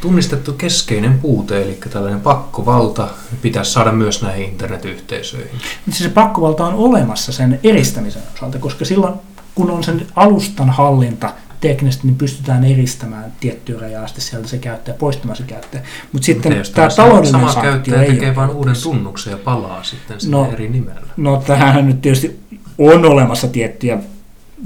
tunnistettu 0.00 0.52
keskeinen 0.52 1.18
puute, 1.18 1.62
eli 1.62 1.78
tällainen 1.90 2.20
pakkovalta 2.20 3.08
pitäisi 3.42 3.72
saada 3.72 3.92
myös 3.92 4.22
näihin 4.22 4.48
internetyhteisöihin. 4.48 5.60
Siis 5.84 5.98
se 5.98 6.08
pakkovalta 6.08 6.66
on 6.66 6.74
olemassa 6.74 7.32
sen 7.32 7.60
eristämisen 7.64 8.22
osalta, 8.34 8.58
koska 8.58 8.84
silloin 8.84 9.14
kun 9.54 9.70
on 9.70 9.84
sen 9.84 10.06
alustan 10.16 10.70
hallinta 10.70 11.32
teknisesti, 11.60 12.06
niin 12.06 12.16
pystytään 12.16 12.64
eristämään 12.64 13.32
tiettyä 13.40 13.80
rajaa 13.80 14.04
asti 14.04 14.20
sieltä 14.20 14.48
se 14.48 14.58
käyttäjä, 14.58 14.96
poistamaan 14.98 15.36
se 15.36 15.42
käyttäjä. 15.42 15.82
Mutta 16.12 16.26
sitten 16.26 16.56
Mutta 16.56 16.72
tämä 16.72 16.88
taloudellinen 16.96 17.50
sama 17.50 17.62
käyttäjä 17.62 18.06
tekee 18.06 18.36
vain 18.36 18.50
uuden 18.50 18.74
tunnuksen 18.82 19.30
ja 19.30 19.36
palaa 19.36 19.82
sitten 19.84 20.18
no, 20.28 20.52
eri 20.52 20.68
nimellä. 20.68 21.06
No 21.16 21.42
tähän 21.46 21.86
nyt 21.86 22.00
tietysti 22.00 22.40
on 22.78 23.04
olemassa 23.04 23.48
tiettyjä 23.48 23.98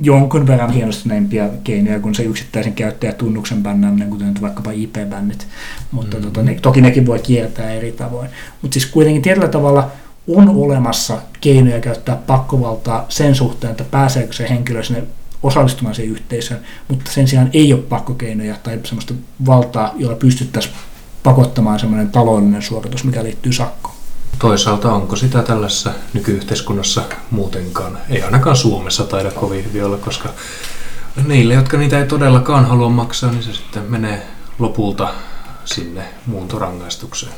jonkun 0.01 0.47
verran 0.47 0.71
hienostuneimpia 0.71 1.49
keinoja 1.65 2.01
kuin 2.01 2.15
se 2.15 2.23
yksittäisen 2.23 2.73
käyttäjätunnuksen 2.73 3.63
bännääminen, 3.63 4.11
kuten 4.11 4.29
nyt 4.29 4.43
vaikkapa 4.43 4.71
IP-bännit, 4.71 5.47
mutta 5.91 6.17
mm-hmm. 6.17 6.33
tota, 6.33 6.43
ne, 6.43 6.59
toki 6.63 6.81
nekin 6.81 7.07
voi 7.07 7.19
kiertää 7.19 7.71
eri 7.71 7.93
tavoin. 7.93 8.31
Mutta 8.63 8.75
siis 8.75 8.87
kuitenkin 8.87 9.23
tietyllä 9.23 9.49
tavalla 9.49 9.91
on 10.29 10.49
olemassa 10.49 11.23
keinoja 11.41 11.81
käyttää 11.81 12.17
pakkovaltaa 12.17 13.07
sen 13.09 13.35
suhteen, 13.35 13.71
että 13.71 13.85
pääseekö 13.85 14.33
se 14.33 14.49
henkilö 14.49 14.83
sinne 14.83 15.03
osallistumaan 15.43 15.95
siihen 15.95 16.13
yhteisöön, 16.13 16.61
mutta 16.89 17.13
sen 17.13 17.29
sijaan 17.29 17.51
ei 17.53 17.73
ole 17.73 17.83
pakkokeinoja 17.83 18.57
tai 18.63 18.81
sellaista 18.85 19.15
valtaa, 19.47 19.93
jolla 19.97 20.17
pystyttäisiin 20.17 20.75
pakottamaan 21.23 21.79
sellainen 21.79 22.11
taloudellinen 22.11 22.63
suoritus, 22.63 23.05
mikä 23.05 23.25
liittyy 23.25 23.53
sakkoon. 23.53 23.95
Toisaalta 24.39 24.93
onko 24.93 25.17
sitä 25.17 25.43
tällaisessa 25.43 25.93
nykyyhteiskunnassa 26.13 27.03
muutenkaan? 27.31 27.99
Ei 28.09 28.23
ainakaan 28.23 28.57
Suomessa 28.57 29.05
taida 29.05 29.31
kovin 29.31 29.65
hyvin 29.65 29.85
olla, 29.85 29.97
koska 29.97 30.29
niille, 31.27 31.55
jotka 31.55 31.77
niitä 31.77 31.99
ei 31.99 32.07
todellakaan 32.07 32.65
halua 32.65 32.89
maksaa, 32.89 33.31
niin 33.31 33.43
se 33.43 33.53
sitten 33.53 33.83
menee 33.89 34.27
lopulta 34.59 35.15
sinne 35.65 36.03
muuntorangaistukseen. 36.27 37.33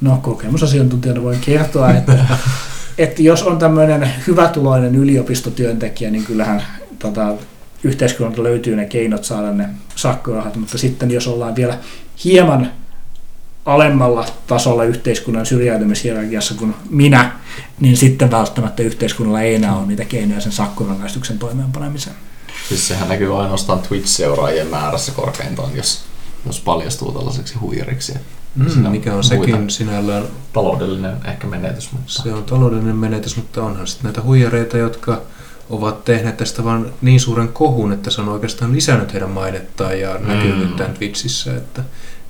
No 0.00 0.18
kokemusasiantuntijana 0.22 1.22
voin 1.22 1.40
kertoa, 1.40 1.90
että, 1.90 2.18
että 2.98 3.22
jos 3.22 3.42
on 3.42 3.58
tämmöinen 3.58 4.10
hyvätuloinen 4.26 4.94
yliopistotyöntekijä, 4.94 6.10
niin 6.10 6.24
kyllähän 6.24 6.62
tota, 6.98 7.34
yhteiskunnalta 7.84 8.42
löytyy 8.42 8.76
ne 8.76 8.86
keinot 8.86 9.24
saada 9.24 9.52
ne 9.52 9.68
sakkorahat, 9.96 10.56
mutta 10.56 10.78
sitten 10.78 11.10
jos 11.10 11.28
ollaan 11.28 11.56
vielä 11.56 11.78
hieman 12.24 12.70
alemmalla 13.64 14.26
tasolla 14.46 14.84
yhteiskunnan 14.84 15.46
syrjäytymishierarkiassa 15.46 16.54
kuin 16.54 16.74
minä, 16.90 17.32
niin 17.80 17.96
sitten 17.96 18.30
välttämättä 18.30 18.82
yhteiskunnalla 18.82 19.40
ei 19.40 19.54
enää 19.54 19.76
ole 19.76 19.86
niitä 19.86 20.04
keinoja 20.04 20.40
sen 20.40 20.52
sakkorangaistuksen 20.52 21.38
toimeenpanemiseen. 21.38 22.16
Siis 22.68 22.88
sehän 22.88 23.08
näkyy 23.08 23.40
ainoastaan 23.40 23.78
Twitch-seuraajien 23.78 24.66
määrässä 24.66 25.12
korkeintaan, 25.12 25.76
jos, 25.76 26.04
jos 26.46 26.60
paljastuu 26.60 27.12
tällaiseksi 27.12 27.54
huijariksi. 27.58 28.14
Mm, 28.54 28.90
mikä 28.90 29.14
on 29.14 29.24
sekin 29.24 29.70
sinällään 29.70 30.24
taloudellinen 30.52 31.16
ehkä 31.24 31.46
menetys. 31.46 31.92
Mutta... 31.92 32.22
Se 32.22 32.32
on 32.32 32.44
taloudellinen 32.44 32.96
menetys, 32.96 33.36
mutta 33.36 33.62
onhan 33.62 33.86
sitten 33.86 34.04
näitä 34.04 34.22
huijareita, 34.22 34.78
jotka 34.78 35.22
ovat 35.70 36.04
tehneet 36.04 36.36
tästä 36.36 36.64
vain 36.64 36.86
niin 37.02 37.20
suuren 37.20 37.48
kohun, 37.48 37.92
että 37.92 38.10
se 38.10 38.20
on 38.20 38.28
oikeastaan 38.28 38.72
lisännyt 38.72 39.12
heidän 39.12 39.30
mainettaan 39.30 40.00
ja 40.00 40.18
mm. 40.18 40.28
näkyvyyttään 40.28 40.94
Twitchissä, 40.94 41.56
että 41.56 41.82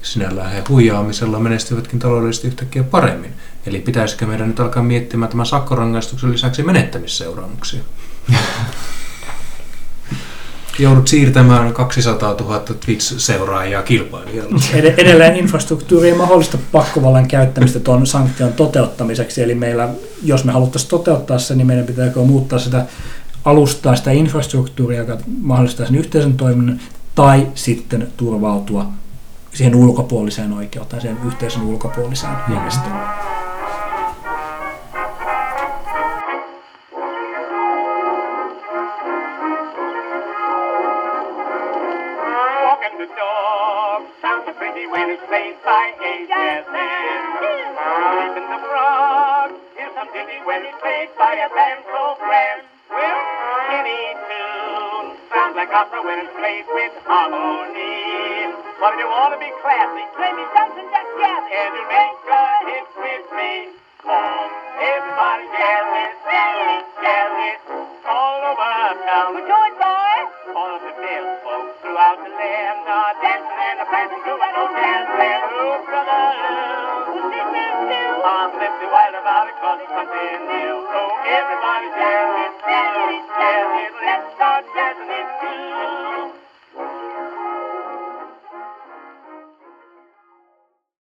sinällään 0.02 0.52
he 0.52 0.62
huijaamisella 0.68 1.38
menestyvätkin 1.38 1.98
taloudellisesti 1.98 2.48
yhtäkkiä 2.48 2.82
paremmin. 2.82 3.32
Eli 3.66 3.78
pitäisikö 3.80 4.26
meidän 4.26 4.48
nyt 4.48 4.60
alkaa 4.60 4.82
miettimään 4.82 5.30
tämän 5.30 5.46
sakkorangaistuksen 5.46 6.32
lisäksi 6.32 6.62
menettämisseuraamuksia? 6.62 7.80
Joudut 10.78 11.08
siirtämään 11.08 11.74
200 11.74 12.36
000 12.40 12.60
Twitch-seuraajaa 12.60 13.82
kilpailijalle. 13.82 14.60
Edelleen 14.96 15.36
infrastruktuuri 15.36 16.08
ei 16.08 16.14
mahdollista 16.14 16.58
pakkovallan 16.72 17.28
käyttämistä 17.28 17.80
tuon 17.80 18.06
sanktion 18.06 18.52
toteuttamiseksi. 18.52 19.42
Eli 19.42 19.54
meillä, 19.54 19.88
jos 20.22 20.44
me 20.44 20.52
haluttaisiin 20.52 20.90
toteuttaa 20.90 21.38
se, 21.38 21.54
niin 21.54 21.66
meidän 21.66 21.86
pitääkö 21.86 22.20
muuttaa 22.20 22.58
sitä 22.58 22.86
alustaa 23.44 23.96
sitä 23.96 24.10
infrastruktuuria, 24.10 24.98
joka 24.98 25.18
mahdollistaa 25.42 25.86
sen 25.86 25.96
yhteisen 25.96 26.36
toiminnan, 26.36 26.80
tai 27.14 27.46
sitten 27.54 28.08
turvautua 28.16 28.86
siihen 29.54 29.74
ulkopuoliseen 29.74 30.52
oikeuteen, 30.52 31.02
siihen 31.02 31.18
yhteisön 31.26 31.62
ulkopuoliseen 31.62 32.36
järjestelmään. 32.54 33.37
When 56.08 56.24
it's 56.24 56.32
played 56.40 56.64
with 56.72 56.96
harmony. 57.04 58.48
But 58.80 58.96
if 58.96 58.98
you 59.04 59.08
want 59.12 59.36
to 59.36 59.40
be 59.44 59.52
classy, 59.60 60.08
play 60.16 60.32
me 60.32 60.44